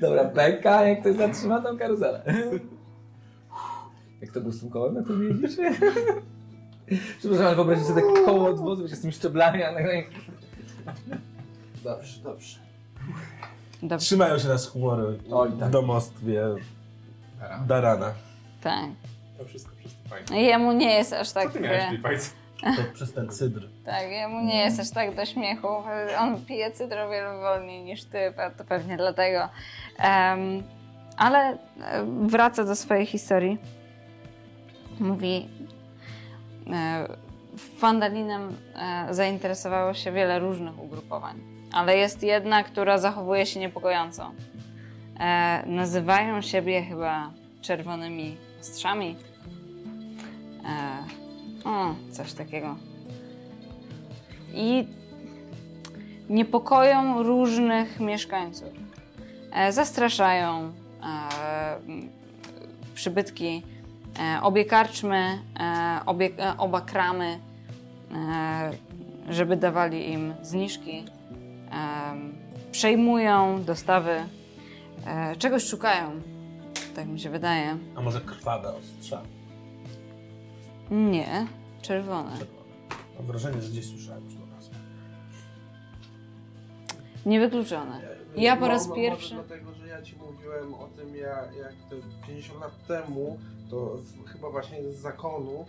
Dobra, 0.00 0.24
beka, 0.24 0.84
jak 0.84 1.00
ktoś 1.00 1.16
zatrzyma 1.16 1.60
tą 1.60 1.78
karuzelę. 1.78 2.22
Jak 4.20 4.32
to 4.32 4.40
był 4.40 4.52
z 4.52 4.60
tym 4.60 4.70
kołem, 4.70 4.94
jak 4.94 5.06
to 5.06 5.22
jeździsz? 5.22 5.56
Przepraszam, 7.18 7.46
ale 7.46 7.56
wyobraźcie 7.56 7.84
sobie 7.84 8.02
takie 8.02 8.24
koło 8.24 8.48
od 8.48 8.60
wozu, 8.60 8.82
wiecie, 8.82 8.96
z 8.96 9.00
tymi 9.00 9.12
szczeblami, 9.12 9.62
a. 9.62 9.74
Dobrze, 11.84 12.22
dobrze. 12.22 12.58
Dobrze, 13.82 14.06
Trzymają 14.06 14.38
się 14.38 14.48
nas 14.48 14.66
humory 14.66 15.18
Oj, 15.30 15.50
w 15.50 15.58
tak. 15.58 15.70
domostwie 15.70 16.42
Darana. 17.66 18.12
tak. 18.62 18.84
To 19.38 19.44
wszystko 19.44 19.76
przez 19.76 19.92
te 19.94 20.08
fajne. 20.08 20.42
Jemu 20.42 20.72
nie 20.72 20.94
jest 20.94 21.12
aż 21.12 21.32
tak... 21.32 21.46
Co 21.46 21.52
ty 21.52 21.60
miałeś 21.60 21.82
e? 22.62 22.76
To 22.76 22.82
przez 22.94 23.12
ten 23.12 23.28
cydr. 23.28 23.68
Tak, 23.84 24.10
jemu 24.10 24.40
nie 24.44 24.56
jest 24.60 24.80
aż 24.80 24.90
tak 24.90 25.16
do 25.16 25.26
śmiechu. 25.26 25.68
On 26.18 26.44
pije 26.44 26.70
cydr 26.70 26.98
o 26.98 27.10
wiele 27.10 27.38
wolniej 27.40 27.82
niż 27.82 28.04
ty, 28.04 28.34
to 28.58 28.64
pewnie 28.64 28.96
dlatego. 28.96 29.48
Em, 29.98 30.62
ale 31.16 31.38
e, 31.38 31.56
wraca 32.26 32.64
do 32.64 32.76
swojej 32.76 33.06
historii. 33.06 33.58
Mówi, 35.00 35.48
e, 36.72 37.08
Wandalinem 37.80 38.56
e, 38.74 39.14
zainteresowało 39.14 39.94
się 39.94 40.12
wiele 40.12 40.38
różnych 40.38 40.78
ugrupowań, 40.78 41.40
ale 41.72 41.96
jest 41.96 42.22
jedna, 42.22 42.62
która 42.64 42.98
zachowuje 42.98 43.46
się 43.46 43.60
niepokojąco. 43.60 44.30
E, 45.22 45.62
nazywają 45.66 46.40
siebie 46.40 46.82
chyba 46.82 47.30
czerwonymi 47.60 48.36
ostrzami. 48.60 49.16
E, 50.64 51.68
o, 51.68 51.94
coś 52.12 52.32
takiego. 52.32 52.76
I 54.54 54.86
niepokoją 56.28 57.22
różnych 57.22 58.00
mieszkańców. 58.00 58.68
E, 59.52 59.72
zastraszają 59.72 60.60
e, 60.62 60.72
przybytki, 62.94 63.62
e, 64.18 64.42
obie 64.42 64.64
karczmy, 64.64 65.38
e, 65.60 66.00
obie, 66.06 66.30
oba 66.58 66.80
kramy, 66.80 67.38
żeby 69.28 69.56
dawali 69.56 70.12
im 70.12 70.34
zniżki. 70.42 71.04
Przejmują 72.72 73.64
dostawy, 73.64 74.24
e, 75.06 75.36
czegoś 75.36 75.64
szukają, 75.64 76.20
tak 76.96 77.06
mi 77.08 77.20
się 77.20 77.30
wydaje. 77.30 77.78
A 77.96 78.00
może 78.00 78.20
krwawe 78.20 78.74
ostrza? 78.74 79.22
Nie, 80.90 81.46
czerwone. 81.82 82.30
Mam 83.18 83.26
wrażenie, 83.26 83.62
że 83.62 83.68
gdzieś 83.70 83.86
słyszałem 83.90 84.24
już 84.24 84.34
to 84.34 84.46
nazwę. 84.46 84.74
Niewykluczone. 87.26 88.00
Nie, 88.36 88.42
Ja 88.44 88.56
po 88.56 88.68
raz 88.68 88.88
pierwszy- 88.94 89.34
Może 89.34 89.46
dlatego, 89.48 89.74
że 89.74 89.86
ja 89.86 90.02
ci 90.02 90.16
mówiłem 90.16 90.74
o 90.74 90.88
tym, 90.96 91.16
jak, 91.16 91.56
jak 91.56 91.72
te 91.90 91.96
50 92.26 92.60
lat 92.60 92.86
temu, 92.86 93.38
to 93.70 93.96
w, 93.96 94.28
chyba 94.28 94.50
właśnie 94.50 94.82
z 94.92 94.96
zakonu 94.96 95.64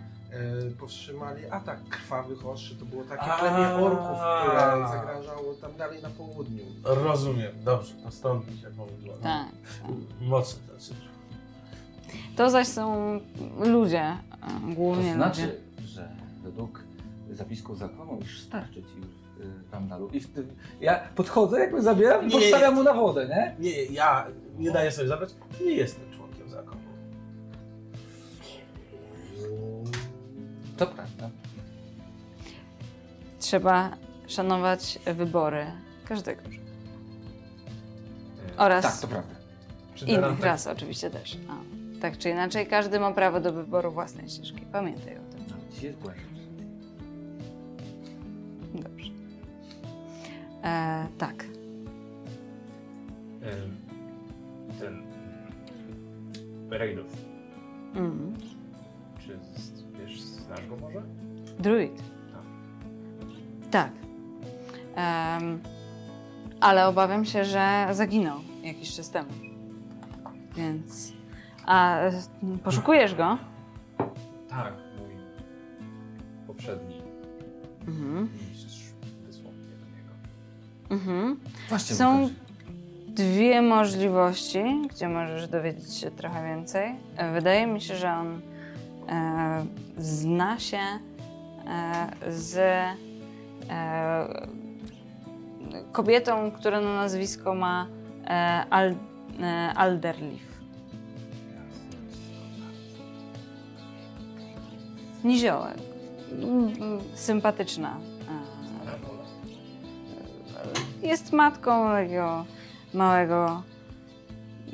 powstrzymali 0.80 1.46
atak 1.46 1.84
krwawych 1.90 2.46
ostrzy. 2.46 2.76
To 2.76 2.86
było 2.86 3.04
takie 3.04 3.32
plemię 3.40 3.68
orków, 3.68 4.08
które 4.42 4.88
zagrażało 4.92 5.54
tam 5.62 5.72
dalej 5.78 6.02
na 6.02 6.10
południu. 6.10 6.64
Rozumiem, 6.84 7.52
dobrze, 7.64 7.94
to 8.04 8.12
stąd 8.12 8.46
się 8.46 8.68
pomyliło. 8.78 9.16
Tak. 9.24 9.48
Mocno 10.22 10.74
tacy. 10.74 10.94
To 12.36 12.50
zaś 12.50 12.68
są 12.68 13.20
ludzie, 13.60 14.02
e, 14.02 14.18
głównie 14.76 15.10
To 15.10 15.16
znaczy, 15.16 15.42
ludzie. 15.42 15.88
że 15.88 16.10
według 16.44 16.84
zapisków 17.32 17.78
zakonu 17.78 18.18
już 18.22 18.42
starczy 18.42 18.74
ci 18.84 18.98
już 18.98 19.08
w 19.70 19.74
Randalu. 19.74 20.10
I 20.10 20.20
w 20.20 20.34
tym, 20.34 20.56
ja 20.82 21.00
podchodzę, 21.16 21.60
jakby 21.60 21.82
zabieram 21.82 22.28
i 22.28 22.32
podstawiam 22.32 22.76
mu 22.76 22.84
na 22.84 22.94
wodę, 22.94 23.28
nie? 23.28 23.56
Nie, 23.70 23.84
ja 23.84 24.28
nie 24.58 24.72
daję 24.72 24.92
sobie 24.92 25.08
zabrać, 25.08 25.30
nie 25.66 25.72
jestem 25.72 26.04
członkiem 26.04 26.23
To 30.78 30.88
prawda. 30.88 31.30
Trzeba 33.40 33.98
szanować 34.28 35.00
wybory 35.16 35.66
każdego 36.06 36.42
E, 36.42 36.48
oraz 38.58 38.84
Tak, 38.84 38.98
to 39.02 39.08
prawda. 39.08 39.36
Innych 40.06 40.22
tak- 40.38 40.44
ras 40.44 40.68
oczywiście 40.68 41.10
też. 41.10 41.38
A, 41.50 41.56
tak 42.02 42.18
czy 42.18 42.30
inaczej, 42.30 42.68
każdy 42.68 43.00
ma 43.00 43.12
prawo 43.12 43.40
do 43.40 43.54
wyboru 43.54 43.92
własnej 43.92 44.30
ścieżki. 44.30 44.62
Pamiętaj 44.72 45.18
o 45.18 45.22
tym. 45.22 45.44
No. 45.50 45.56
Dobrze. 48.82 49.10
E, 50.64 51.08
tak. 51.18 51.44
Em, 53.42 53.78
Ten... 54.80 55.04
Rejdów. 56.70 57.08
Mm. 57.96 58.34
Czy 59.20 59.40
z- 59.62 59.73
znasz 60.54 60.68
go 60.68 60.78
może? 60.78 61.02
Druid. 61.60 62.04
Tak. 63.72 63.92
Em, 64.96 65.60
ale 66.62 66.88
obawiam 66.88 67.26
się, 67.26 67.46
że 67.46 67.88
zaginął 67.92 68.40
jakiś 68.64 68.96
czas 68.96 69.10
temu. 69.10 69.30
Więc. 70.56 71.14
A 71.66 71.98
poszukujesz 72.64 73.16
go? 73.16 73.38
Tak, 74.50 74.74
mój 74.98 75.16
poprzedni 76.48 77.02
Mhm. 77.88 78.30
mistrz 78.52 78.84
wysłał 79.26 79.54
mnie 79.54 79.76
do 79.76 79.86
niego. 79.86 80.14
Mhm. 80.90 81.40
Właśnie, 81.70 81.96
Są 81.96 82.30
dwie 83.08 83.62
możliwości, 83.62 84.64
gdzie 84.90 85.10
możesz 85.10 85.48
dowiedzieć 85.48 85.94
się 85.94 86.12
trochę 86.12 86.44
więcej. 86.44 86.96
Wydaje 87.34 87.68
mi 87.68 87.82
się, 87.82 87.96
że 87.96 88.12
on 88.14 88.42
zna 89.98 90.60
się 90.60 90.78
e, 90.78 91.00
z 92.32 92.58
e, 92.58 92.96
kobietą, 95.92 96.52
która 96.52 96.82
na 96.82 96.96
nazwisko 96.96 97.56
ma 97.56 97.88
e, 98.28 98.30
Al, 98.70 98.96
e, 99.42 99.74
Alderleaf. 99.76 100.54
Niziołek. 105.24 105.78
Sympatyczna. 107.16 107.98
E, 111.04 111.08
Jest 111.08 111.32
matką 111.34 111.92
takiego 111.92 112.46
małego, 112.94 113.64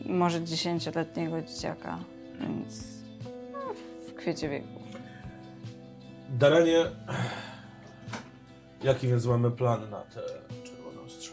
może 0.05 0.43
dziesięcioletniego 0.43 1.41
dzieciaka, 1.41 1.97
więc 2.39 2.98
kwiecie 4.19 4.49
wieku. 4.49 4.67
Darenie, 6.29 6.85
jaki 8.83 9.07
więc 9.07 9.25
mamy 9.25 9.51
plan 9.51 9.89
na 9.89 10.01
te 10.01 10.21
czerwone 10.63 11.01
ostrze? 11.01 11.31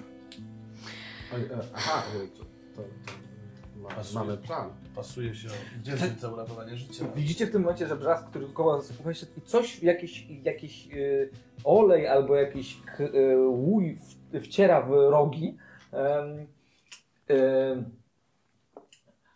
Oj, 1.34 1.41
e, 1.43 1.47
Aha, 1.74 2.03
e, 2.24 2.26
to, 2.39 2.45
to, 2.76 2.82
to 2.82 3.78
ma, 3.80 3.89
Pasuje. 3.89 4.24
mamy 4.24 4.37
plan. 4.39 4.70
Pasuje 4.95 5.34
się 5.34 5.49
dziewczynce 5.82 6.32
uratowanie 6.32 6.76
życia. 6.76 7.05
Widzicie 7.14 7.47
w 7.47 7.53
tym 7.53 7.62
momencie, 7.62 7.87
że 7.89 7.97
blask, 7.97 8.26
który 8.26 8.47
koło 8.49 8.76
was 8.76 8.89
się 9.18 9.26
i 9.37 9.41
coś, 9.43 9.82
jakiś, 9.82 10.26
jakiś 10.43 10.89
y, 10.93 11.30
olej 11.64 12.07
albo 12.09 12.37
jakiś 12.37 12.76
k- 12.97 13.05
y, 13.05 13.39
łój 13.49 13.99
w, 14.32 14.41
wciera 14.45 14.82
w 14.82 14.91
rogi. 14.91 15.57
Em, 15.93 16.47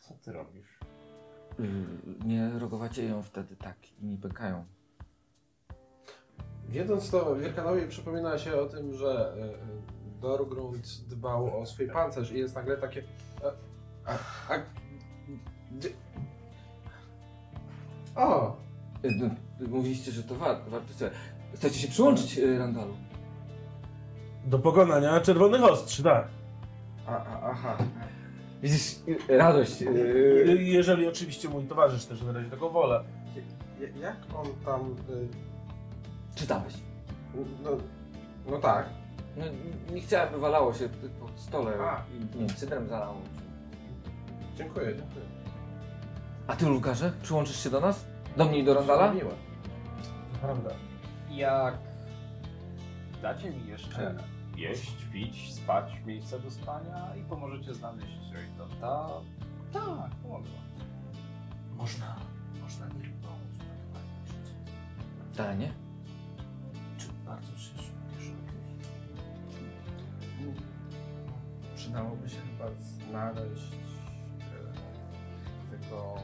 Co 0.00 0.14
ty 0.24 0.32
robisz? 0.32 0.59
Y, 1.60 2.26
nie 2.26 2.50
rogowacie 2.58 3.04
ją 3.06 3.22
wtedy 3.22 3.56
tak 3.56 3.76
i 4.02 4.06
nie 4.06 4.16
pękają. 4.16 4.64
Wiedząc 6.68 7.10
to, 7.10 7.36
Wielkanowi 7.36 7.86
przypomina 7.88 8.38
się 8.38 8.60
o 8.60 8.66
tym, 8.66 8.94
że 8.94 9.34
e, 9.36 9.44
e, 9.44 9.58
Dorgrund 10.20 10.86
dbał 11.08 11.60
o 11.60 11.66
swój 11.66 11.88
pancerz 11.88 12.32
i 12.32 12.38
jest 12.38 12.54
nagle 12.54 12.76
takie... 12.76 13.02
A, 14.06 14.12
a, 14.12 14.18
a, 14.54 14.58
gdzie... 15.72 15.88
O! 18.16 18.56
Y, 19.04 19.10
no, 19.10 19.30
Mówiliście, 19.68 20.12
że 20.12 20.22
to 20.22 20.34
warto. 20.34 20.70
warto 20.70 20.94
sobie. 20.94 21.10
Chcecie 21.54 21.78
się 21.78 21.88
przyłączyć 21.88 22.38
y, 22.38 22.58
Randalu? 22.58 22.94
Do 24.44 24.58
pokonania 24.58 25.20
czerwonych 25.20 25.64
ostrzy, 25.64 26.02
tak. 26.02 26.28
A, 27.06 27.10
a, 27.10 27.50
aha. 27.50 27.76
Widzisz, 28.62 28.96
radość. 29.28 29.82
y, 29.82 30.58
Jeżeli 30.62 31.08
oczywiście 31.08 31.48
mój 31.48 31.64
towarzysz 31.64 32.04
też 32.04 32.24
wyrazi 32.24 32.50
taką 32.50 32.68
wolę. 32.68 33.04
J- 33.80 33.96
Jak 33.96 34.16
on 34.36 34.46
tam... 34.64 34.80
y, 35.10 35.28
czytałeś. 36.34 36.74
No, 37.64 37.70
no 38.50 38.58
tak. 38.58 38.86
No, 39.36 39.44
nie 39.94 40.00
chciałem, 40.00 40.32
by 40.32 40.38
walało 40.40 40.74
się 40.74 40.88
po 41.20 41.28
stole. 41.40 41.72
A. 41.80 42.02
i, 42.16 42.38
Nie 42.40 42.46
wiem, 42.46 42.56
cydrem 42.56 42.88
zalało. 42.88 43.16
Dziękuję, 44.56 44.86
dziękuję. 44.86 45.24
A 46.46 46.56
ty, 46.56 46.66
Lukarze, 46.66 47.12
przyłączysz 47.22 47.62
się 47.64 47.70
do 47.70 47.80
nas? 47.80 48.04
Do 48.36 48.44
mnie 48.44 48.58
i 48.58 48.64
do 48.64 48.74
Randala? 48.74 49.14
Miłe. 49.14 49.30
Prawda. 50.40 50.70
Jak 51.30 51.74
dacie 53.22 53.50
mi 53.50 53.66
jeszcze 53.68 54.14
jeść, 54.60 55.04
pić, 55.12 55.54
spać, 55.54 55.92
miejsce 56.06 56.40
do 56.40 56.50
spania 56.50 57.16
i 57.16 57.22
pomożecie 57.22 57.74
znaleźć 57.74 58.18
Raydota, 58.32 59.08
tak, 59.72 60.10
pomogę 60.22 60.48
wam. 60.48 60.86
Można, 61.76 62.16
można 62.62 62.86
mi 62.86 62.92
pomóc 62.92 63.56
w 63.56 63.60
uratowaniu 63.60 64.26
życia. 64.26 64.54
Tak, 65.36 65.58
nie? 65.58 65.72
Czy 66.98 67.06
bardzo 67.26 67.52
się 67.56 67.74
śpieszy? 67.74 68.32
Przydałoby 71.74 72.28
się 72.28 72.38
chyba 72.40 72.70
znaleźć 72.80 73.72
e, 74.40 75.78
tego 75.78 76.14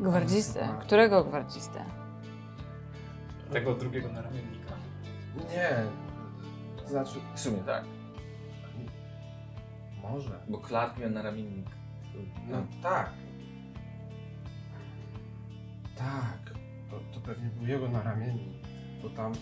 Gwardzistę? 0.00 0.68
A. 0.68 0.72
Którego 0.72 1.24
gwardzistę? 1.24 2.05
Tego 3.52 3.74
drugiego 3.74 4.08
naramiennika. 4.12 4.74
Nie, 5.50 5.76
to 6.82 6.88
znaczy, 6.88 7.18
W 7.34 7.40
sumie 7.40 7.58
tak. 7.58 7.84
może. 10.02 10.40
Bo 10.48 10.58
Clark 10.58 10.98
miał 10.98 11.10
na 11.10 11.22
ramiennik. 11.22 11.66
No 12.48 12.66
tak. 12.82 13.12
Tak, 15.98 16.54
to, 16.90 17.00
to 17.14 17.20
pewnie 17.20 17.50
był 17.50 17.66
jego 17.66 17.88
naramiennik, 17.88 18.54
bo 19.02 19.10
tam... 19.10 19.32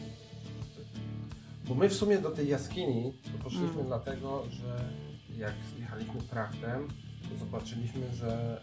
Bo 1.69 1.75
my 1.75 1.89
w 1.89 1.95
sumie 1.95 2.19
do 2.19 2.31
tej 2.31 2.49
jaskini 2.49 3.13
to 3.33 3.45
poszliśmy 3.45 3.69
Mm. 3.75 3.87
dlatego, 3.87 4.45
że 4.51 4.85
jak 5.37 5.55
jechaliśmy 5.79 6.21
trachtem, 6.21 6.89
to 7.31 7.37
zobaczyliśmy, 7.37 8.15
że... 8.15 8.61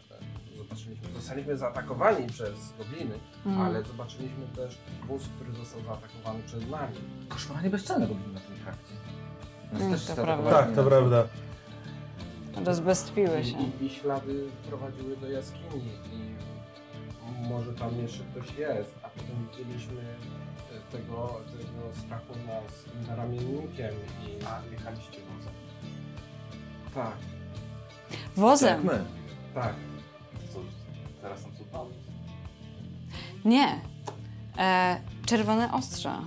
Zobaczyliśmy, 0.64 1.10
zostaliśmy 1.14 1.58
zaatakowani 1.58 2.28
przez 2.28 2.74
gobliny, 2.78 3.16
Mm. 3.46 3.62
ale 3.62 3.84
zobaczyliśmy 3.84 4.48
też 4.56 4.78
wóz, 5.08 5.24
który 5.36 5.52
został 5.54 5.82
zaatakowany 5.84 6.44
przez 6.44 6.70
nami. 6.70 6.96
Koszmarnie 7.30 7.70
bezczelnego 7.70 8.16
byli 8.16 8.34
na 8.34 8.40
tym 8.40 8.56
trakcie. 8.64 8.94
Nas 9.74 9.82
Mm, 9.82 9.94
też 9.94 10.06
to 10.06 10.16
prawda. 10.16 10.50
Tak, 10.52 10.76
to 10.76 10.84
na- 10.84 10.90
prawda. 10.90 11.24
Rozbestwiły 12.66 13.44
się. 13.44 13.58
I, 13.60 13.86
i, 13.86 13.90
ślady 13.90 14.50
prowadziły 14.70 15.18
do 15.18 15.30
jaskini 15.32 15.92
i 16.14 17.50
może 17.50 17.74
tam 17.74 17.98
jeszcze 17.98 18.24
ktoś 18.24 18.56
jest, 18.58 18.96
a 19.04 19.10
potem 19.10 19.48
widzieliśmy 19.52 20.02
e, 20.02 20.92
tego, 20.98 21.42
tego 21.52 21.96
strachu 22.06 22.34
nas 22.48 22.74
z 22.76 22.84
tym 22.84 23.16
ramiennikiem 23.16 23.92
i... 24.28 24.46
A, 24.46 24.62
jechaliście 24.72 25.18
wozem. 25.36 25.54
Tak, 26.96 27.14
Wozem? 28.36 28.84
My. 28.86 29.04
tak. 29.54 29.74
Teraz 31.22 31.44
tam 31.44 31.52
są. 31.72 31.90
Nie. 33.46 33.80
E, 34.58 34.98
czerwone 35.26 35.74
ostrza 35.74 36.22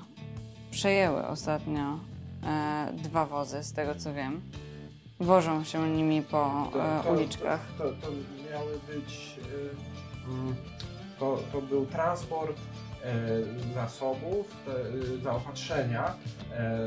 przejęły 0.70 1.26
ostatnio 1.26 1.98
e, 2.46 2.92
dwa 3.02 3.26
wozy, 3.26 3.62
z 3.62 3.72
tego 3.72 3.94
co 3.94 4.14
wiem. 4.14 4.40
Wożą 5.20 5.64
się 5.64 5.88
nimi 5.88 6.22
po 6.22 6.70
e, 7.06 7.12
uliczkach. 7.12 7.60
To, 7.78 7.84
to, 7.84 8.08
miały 8.52 8.72
być. 8.88 9.38
y, 9.38 10.30
mm, 10.30 10.54
To, 11.18 11.38
to 11.52 11.62
był 11.62 11.86
transport 11.86 12.56
e, 13.04 13.14
zasobów, 13.74 14.56
te, 14.64 14.86
y, 15.14 15.18
zaopatrzenia 15.22 16.14
e, 16.52 16.78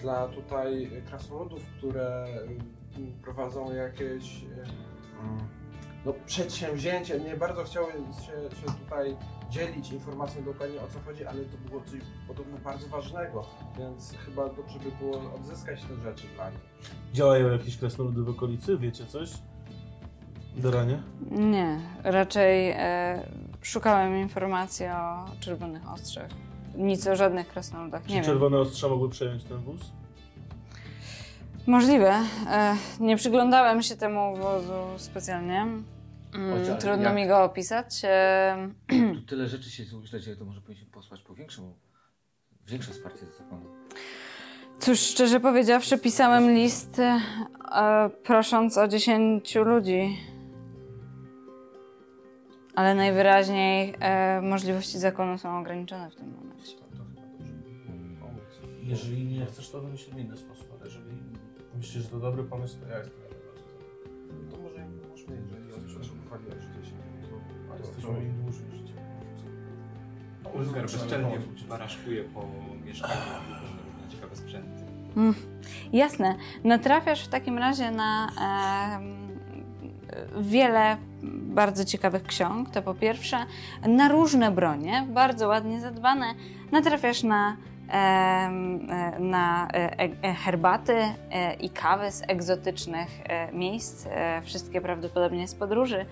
dla 0.00 0.28
tutaj 0.28 0.90
krasnoludów, 1.08 1.62
które 1.78 2.26
y, 2.98 3.22
prowadzą 3.22 3.72
jakieś 3.74 4.42
y, 4.42 4.46
mm, 5.22 5.38
no, 6.04 6.12
przedsięwzięcie. 6.26 7.20
Nie 7.20 7.36
bardzo 7.36 7.64
chciały 7.64 7.92
się, 7.92 8.56
się 8.56 8.66
tutaj 8.84 9.16
dzielić 9.50 9.92
informacją 9.92 10.44
dokładnie 10.44 10.76
o 10.80 10.86
co 10.88 11.00
chodzi, 11.00 11.24
ale 11.26 11.38
to 11.44 11.56
było 11.68 11.80
coś 11.80 12.00
podobno 12.28 12.58
bardzo 12.58 12.88
ważnego, 12.88 13.44
więc 13.78 14.14
chyba 14.26 14.48
dobrze 14.48 14.78
by 14.78 14.90
było 15.04 15.34
odzyskać 15.34 15.80
te 15.82 15.94
rzeczy 16.02 16.26
dla 16.34 16.50
nich. 16.50 16.60
Działają 17.12 17.52
jakieś 17.52 17.76
krasnoludy 17.76 18.22
w 18.22 18.28
okolicy? 18.28 18.76
Wiecie 18.78 19.06
coś? 19.06 19.30
Doranie? 20.56 21.02
Nie, 21.30 21.80
raczej 22.04 22.70
e, 22.70 23.28
szukałem 23.62 24.16
informacji 24.16 24.86
o 24.86 25.24
czerwonych 25.40 25.92
ostrzach. 25.92 26.30
Nic 26.76 27.06
o 27.06 27.16
żadnych 27.16 27.48
krasnoludach 27.48 28.02
Czy 28.02 28.08
nie 28.08 28.14
wiem. 28.14 28.24
czerwone 28.24 28.58
ostrza 28.58 28.88
mogły 28.88 29.08
przejąć 29.10 29.44
ten 29.44 29.58
wóz? 29.58 29.80
Możliwe. 31.66 32.12
E, 32.50 32.76
nie 33.00 33.16
przyglądałem 33.16 33.82
się 33.82 33.96
temu 33.96 34.36
wozu 34.36 34.72
specjalnie. 34.96 35.66
Mm, 36.34 36.78
trudno 36.78 37.02
jak- 37.02 37.16
mi 37.16 37.26
go 37.26 37.44
opisać. 37.44 38.02
Tu 39.14 39.22
tyle 39.22 39.48
rzeczy 39.48 39.70
się 39.70 39.84
śledzi, 40.04 40.36
to 40.36 40.44
może 40.44 40.60
powinniśmy 40.60 40.90
posłać 40.90 41.22
po 41.22 41.34
większą, 41.34 41.74
większe 42.66 42.92
wsparcie 42.92 43.18
ze 43.26 43.32
zakonu. 43.32 43.66
cóż, 44.78 45.00
szczerze 45.00 45.40
powiedziawszy, 45.40 45.98
pisałem 45.98 46.50
list 46.50 46.98
e, 46.98 47.20
prosząc 48.24 48.78
o 48.78 48.88
10 48.88 49.54
ludzi. 49.54 50.18
Ale 52.74 52.94
najwyraźniej 52.94 53.94
e, 54.00 54.40
możliwości 54.40 54.98
zakonu 54.98 55.38
są 55.38 55.60
ograniczone 55.60 56.10
w 56.10 56.14
tym 56.14 56.34
momencie. 56.34 56.76
Jeżeli 58.82 59.24
nie 59.24 59.46
chcesz, 59.46 59.70
to 59.70 59.80
wymyślimy 59.80 60.20
inny 60.20 60.36
sposób, 60.36 60.66
ale 60.76 60.84
jeżeli 60.86 61.16
myślisz, 61.76 62.02
że 62.04 62.08
to 62.10 62.18
dobry 62.18 62.44
pomysł, 62.44 62.80
to 62.80 62.86
ja 62.86 62.98
jestem 62.98 63.24
to 64.50 64.56
może 64.56 64.76
im 64.76 65.00
pomóżmy, 65.00 65.36
jeżeli 65.36 65.63
oni 66.34 66.44
potrzebowali 66.44 66.58
aż 66.58 66.66
10 66.84 66.94
A 67.70 67.76
to, 67.76 67.78
jesteśmy 67.78 68.24
im 68.24 68.42
dłużej 68.42 68.66
życia. 68.70 68.94
Ulgar 70.54 70.82
bezczelnie 70.82 71.38
baraszkuje 71.68 72.24
po 72.24 72.46
mieszkaniu, 72.84 73.14
różne 73.14 74.10
ciekawe 74.10 74.36
sprzęty. 74.36 74.84
Mm, 75.16 75.34
jasne. 75.92 76.34
Natrafiasz 76.64 77.24
w 77.24 77.28
takim 77.28 77.58
razie 77.58 77.90
na 77.90 78.28
em, 78.96 79.24
wiele 80.42 80.96
bardzo 81.32 81.84
ciekawych 81.84 82.22
ksiąg. 82.22 82.70
To 82.70 82.82
po 82.82 82.94
pierwsze, 82.94 83.36
na 83.88 84.08
różne 84.08 84.50
bronie, 84.50 85.06
bardzo 85.08 85.48
ładnie 85.48 85.80
zadbane. 85.80 86.26
Natrafiasz 86.72 87.22
na, 87.22 87.48
em, 87.48 87.56
e, 87.56 87.73
na 89.18 89.68
e, 89.72 90.08
e, 90.22 90.34
herbaty 90.34 90.96
e, 91.30 91.54
i 91.54 91.70
kawy 91.70 92.10
z 92.10 92.22
egzotycznych 92.28 93.08
e, 93.24 93.52
miejsc, 93.52 94.06
e, 94.06 94.42
wszystkie 94.42 94.80
prawdopodobnie 94.80 95.48
z 95.48 95.54
podróży. 95.54 96.06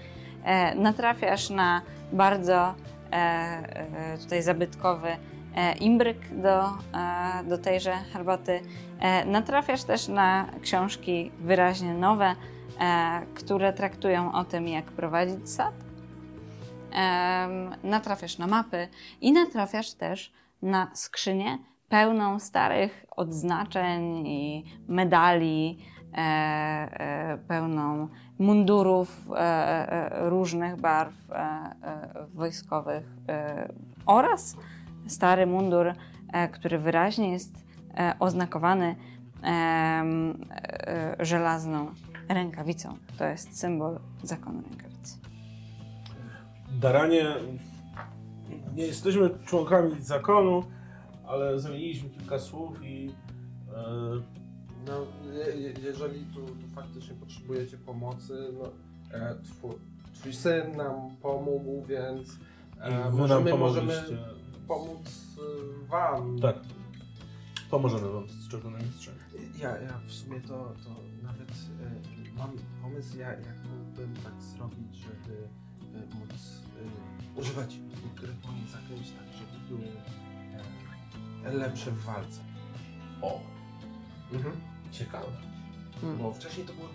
E, 0.44 0.74
Natrafiasz 0.74 1.50
na 1.50 1.82
bardzo 2.12 2.74
e, 3.12 3.12
e, 3.12 4.18
tutaj 4.18 4.42
zabytkowy 4.42 5.08
e, 5.56 5.72
imbryk 5.72 6.40
do, 6.42 6.64
e, 6.64 6.68
do 7.48 7.58
tejże 7.58 7.92
herbaty. 7.92 8.60
E, 9.00 9.24
Natrafiasz 9.24 9.84
też 9.84 10.08
na 10.08 10.46
książki 10.62 11.30
wyraźnie 11.40 11.94
nowe, 11.94 12.34
e, 12.80 13.22
które 13.34 13.72
traktują 13.72 14.32
o 14.32 14.44
tym, 14.44 14.68
jak 14.68 14.84
prowadzić 14.84 15.50
sad. 15.50 15.74
Natrafiasz 17.84 18.38
na 18.38 18.46
mapy 18.46 18.88
i 19.20 19.32
natrafiasz 19.32 19.92
też 19.92 20.32
na 20.62 20.90
skrzynię 20.94 21.58
pełną 21.88 22.38
starych 22.38 23.06
odznaczeń 23.16 24.26
i 24.26 24.64
medali, 24.88 25.78
e, 26.12 26.18
e, 26.18 27.38
pełną 27.48 28.08
mundurów 28.42 29.30
e, 29.30 29.38
e, 29.38 30.30
różnych 30.30 30.80
barw 30.80 31.30
e, 31.30 31.34
e, 31.34 32.26
wojskowych 32.34 33.04
oraz 34.06 34.56
stary 35.06 35.46
mundur, 35.46 35.92
który 36.52 36.78
wyraźnie 36.78 37.32
jest 37.32 37.54
oznakowany 38.18 38.96
żelazną 41.20 41.86
rękawicą. 42.28 42.96
To 43.18 43.24
jest 43.24 43.60
symbol 43.60 43.98
zakonu 44.22 44.62
rękawicy. 44.70 45.18
Daranie, 46.80 47.26
nie 48.74 48.86
jesteśmy 48.86 49.30
członkami 49.46 50.02
zakonu, 50.02 50.62
ale 51.26 51.60
zamieniliśmy 51.60 52.10
kilka 52.10 52.38
słów 52.38 52.84
i 52.84 53.10
e, 53.74 54.22
No, 54.86 55.06
je, 55.32 55.60
je- 55.60 55.74
jeżeli 55.82 56.24
tu, 56.26 56.40
tu 56.46 56.68
faktycznie 56.74 57.14
potrzebujecie 57.14 57.76
pomocy, 57.78 58.48
no, 58.58 58.68
e, 59.18 59.34
twój, 59.44 59.70
twój 60.14 60.32
syn 60.32 60.76
nam 60.76 61.16
pomógł, 61.22 61.84
więc 61.86 62.38
e, 62.80 63.10
możemy, 63.10 63.54
możemy 63.54 63.92
pomóc 64.68 65.36
e, 65.38 65.88
wam. 65.88 66.38
Tak. 66.38 66.56
Pomożemy 67.70 68.08
wam 68.12 68.28
z 68.28 68.48
czerwonymi 68.48 68.92
strzemi. 68.96 69.18
Ja, 69.60 69.78
ja 69.78 70.00
w 70.06 70.12
sumie 70.12 70.40
to, 70.40 70.48
to 70.84 70.90
nawet 71.22 71.50
e, 71.50 72.38
mam 72.38 72.50
pomysł, 72.82 73.18
ja, 73.18 73.28
jak 73.30 73.56
mógłbym 73.78 74.14
tak 74.24 74.42
zrobić, 74.42 74.96
żeby 74.96 75.48
e, 75.98 76.14
móc 76.14 76.62
używać 77.36 77.74
niektórych 78.04 78.36
moich 78.44 78.68
zaklęć 78.68 79.10
tak, 79.10 79.26
żeby 79.38 79.68
były 79.68 79.88
e, 81.44 81.52
lepsze 81.52 81.90
w 81.90 82.04
walce. 82.04 82.40
O, 83.22 83.40
Mhm. 84.32 84.60
ciekawe. 84.92 85.26
Bo 86.18 86.32
wcześniej 86.32 86.66
to 86.66 86.72
było. 86.72 86.88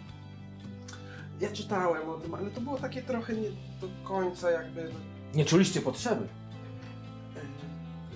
Ja 1.39 1.51
czytałem 1.51 2.09
o 2.09 2.13
tym, 2.13 2.33
ale 2.33 2.51
to 2.51 2.61
było 2.61 2.77
takie 2.77 3.01
trochę 3.01 3.33
nie 3.33 3.49
do 3.81 3.87
końca 4.03 4.51
jakby. 4.51 4.91
Nie 5.35 5.45
czuliście 5.45 5.81
potrzeby. 5.81 6.27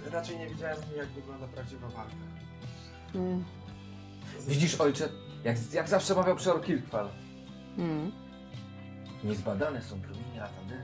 e, 0.07 0.09
Raczej 0.09 0.37
nie 0.37 0.47
wiedziałem, 0.47 0.77
jak 0.97 1.07
wygląda 1.09 1.47
prawdziwa 1.47 1.87
walka. 1.89 2.15
Mm. 3.15 3.43
Widzisz, 4.47 4.75
ojcze, 4.75 5.09
jak, 5.43 5.73
jak 5.73 5.89
zawsze 5.89 6.15
mawiał 6.15 6.35
przeor 6.35 6.63
Kirkwall. 6.65 7.09
Mm. 7.77 8.11
Niezbadane 9.23 9.81
są 9.81 10.01
promienie 10.01 10.43
Atandera. 10.43 10.83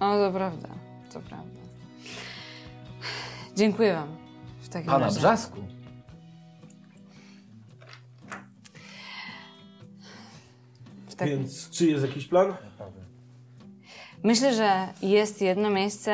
O, 0.00 0.18
to 0.18 0.32
prawda, 0.32 0.68
to 1.12 1.20
prawda. 1.20 1.60
Dziękuję 3.56 3.94
Wam 3.94 4.16
w 4.60 4.68
takim 4.68 4.90
Pana 4.90 5.06
razie. 5.06 5.18
Brzasku. 5.20 5.56
W 11.08 11.14
takim... 11.14 11.38
Więc 11.38 11.70
czy 11.70 11.86
jest 11.86 12.06
jakiś 12.06 12.26
plan? 12.26 12.54
Myślę, 14.22 14.54
że 14.54 14.88
jest 15.02 15.42
jedno 15.42 15.70
miejsce, 15.70 16.12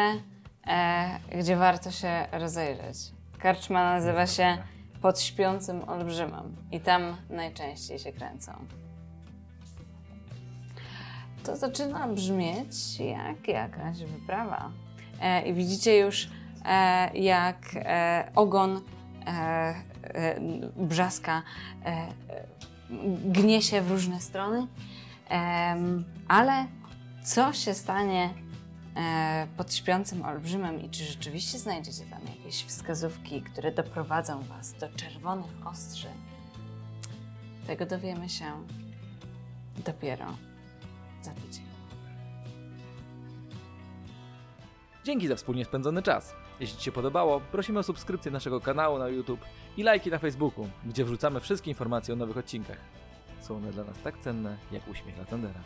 e, 0.66 1.18
gdzie 1.38 1.56
warto 1.56 1.90
się 1.90 2.26
rozejrzeć. 2.32 2.96
Karczma 3.38 3.94
nazywa 3.94 4.26
się 4.26 4.58
Pod 5.02 5.20
śpiącym 5.20 5.88
olbrzymem 5.88 6.56
i 6.72 6.80
tam 6.80 7.16
najczęściej 7.30 7.98
się 7.98 8.12
kręcą. 8.12 8.52
To 11.44 11.56
zaczyna 11.56 12.08
brzmieć 12.08 13.00
jak 13.00 13.48
jakaś 13.48 13.98
wyprawa. 13.98 14.70
E, 15.20 15.42
I 15.48 15.54
widzicie 15.54 15.98
już, 15.98 16.28
e, 16.64 17.18
jak 17.18 17.56
e, 17.74 18.30
ogon 18.34 18.80
e, 19.26 19.30
e, 20.02 20.40
brzaska 20.76 21.42
e, 21.84 21.88
e, 21.88 22.08
gnie 23.24 23.62
się 23.62 23.80
w 23.82 23.90
różne 23.90 24.20
strony, 24.20 24.66
Em, 25.28 26.04
ale 26.28 26.66
co 27.22 27.52
się 27.52 27.74
stanie 27.74 28.30
e, 28.96 29.46
pod 29.56 29.74
śpiącym 29.74 30.22
olbrzymem 30.22 30.82
i 30.82 30.90
czy 30.90 31.04
rzeczywiście 31.04 31.58
znajdziecie 31.58 32.04
tam 32.04 32.20
jakieś 32.36 32.64
wskazówki, 32.64 33.42
które 33.42 33.72
doprowadzą 33.72 34.42
Was 34.42 34.72
do 34.72 34.88
czerwonych 34.88 35.66
ostrzy? 35.66 36.08
Tego 37.66 37.86
dowiemy 37.86 38.28
się 38.28 38.44
dopiero 39.84 40.26
Dzięki 45.04 45.28
za 45.28 45.36
wspólnie 45.36 45.64
spędzony 45.64 46.02
czas. 46.02 46.34
Jeśli 46.60 46.78
Ci 46.78 46.84
się 46.84 46.92
podobało, 46.92 47.40
prosimy 47.40 47.78
o 47.78 47.82
subskrypcję 47.82 48.30
naszego 48.30 48.60
kanału 48.60 48.98
na 48.98 49.08
YouTube 49.08 49.40
i 49.76 49.82
lajki 49.82 50.10
na 50.10 50.18
Facebooku, 50.18 50.68
gdzie 50.86 51.04
wrzucamy 51.04 51.40
wszystkie 51.40 51.70
informacje 51.70 52.14
o 52.14 52.16
nowych 52.16 52.36
odcinkach. 52.36 52.78
Są 53.40 53.56
one 53.56 53.72
dla 53.72 53.84
nas 53.84 53.96
tak 54.04 54.18
cenne, 54.18 54.56
jak 54.72 54.88
uśmiech 54.88 55.18
Latendera. 55.18 55.60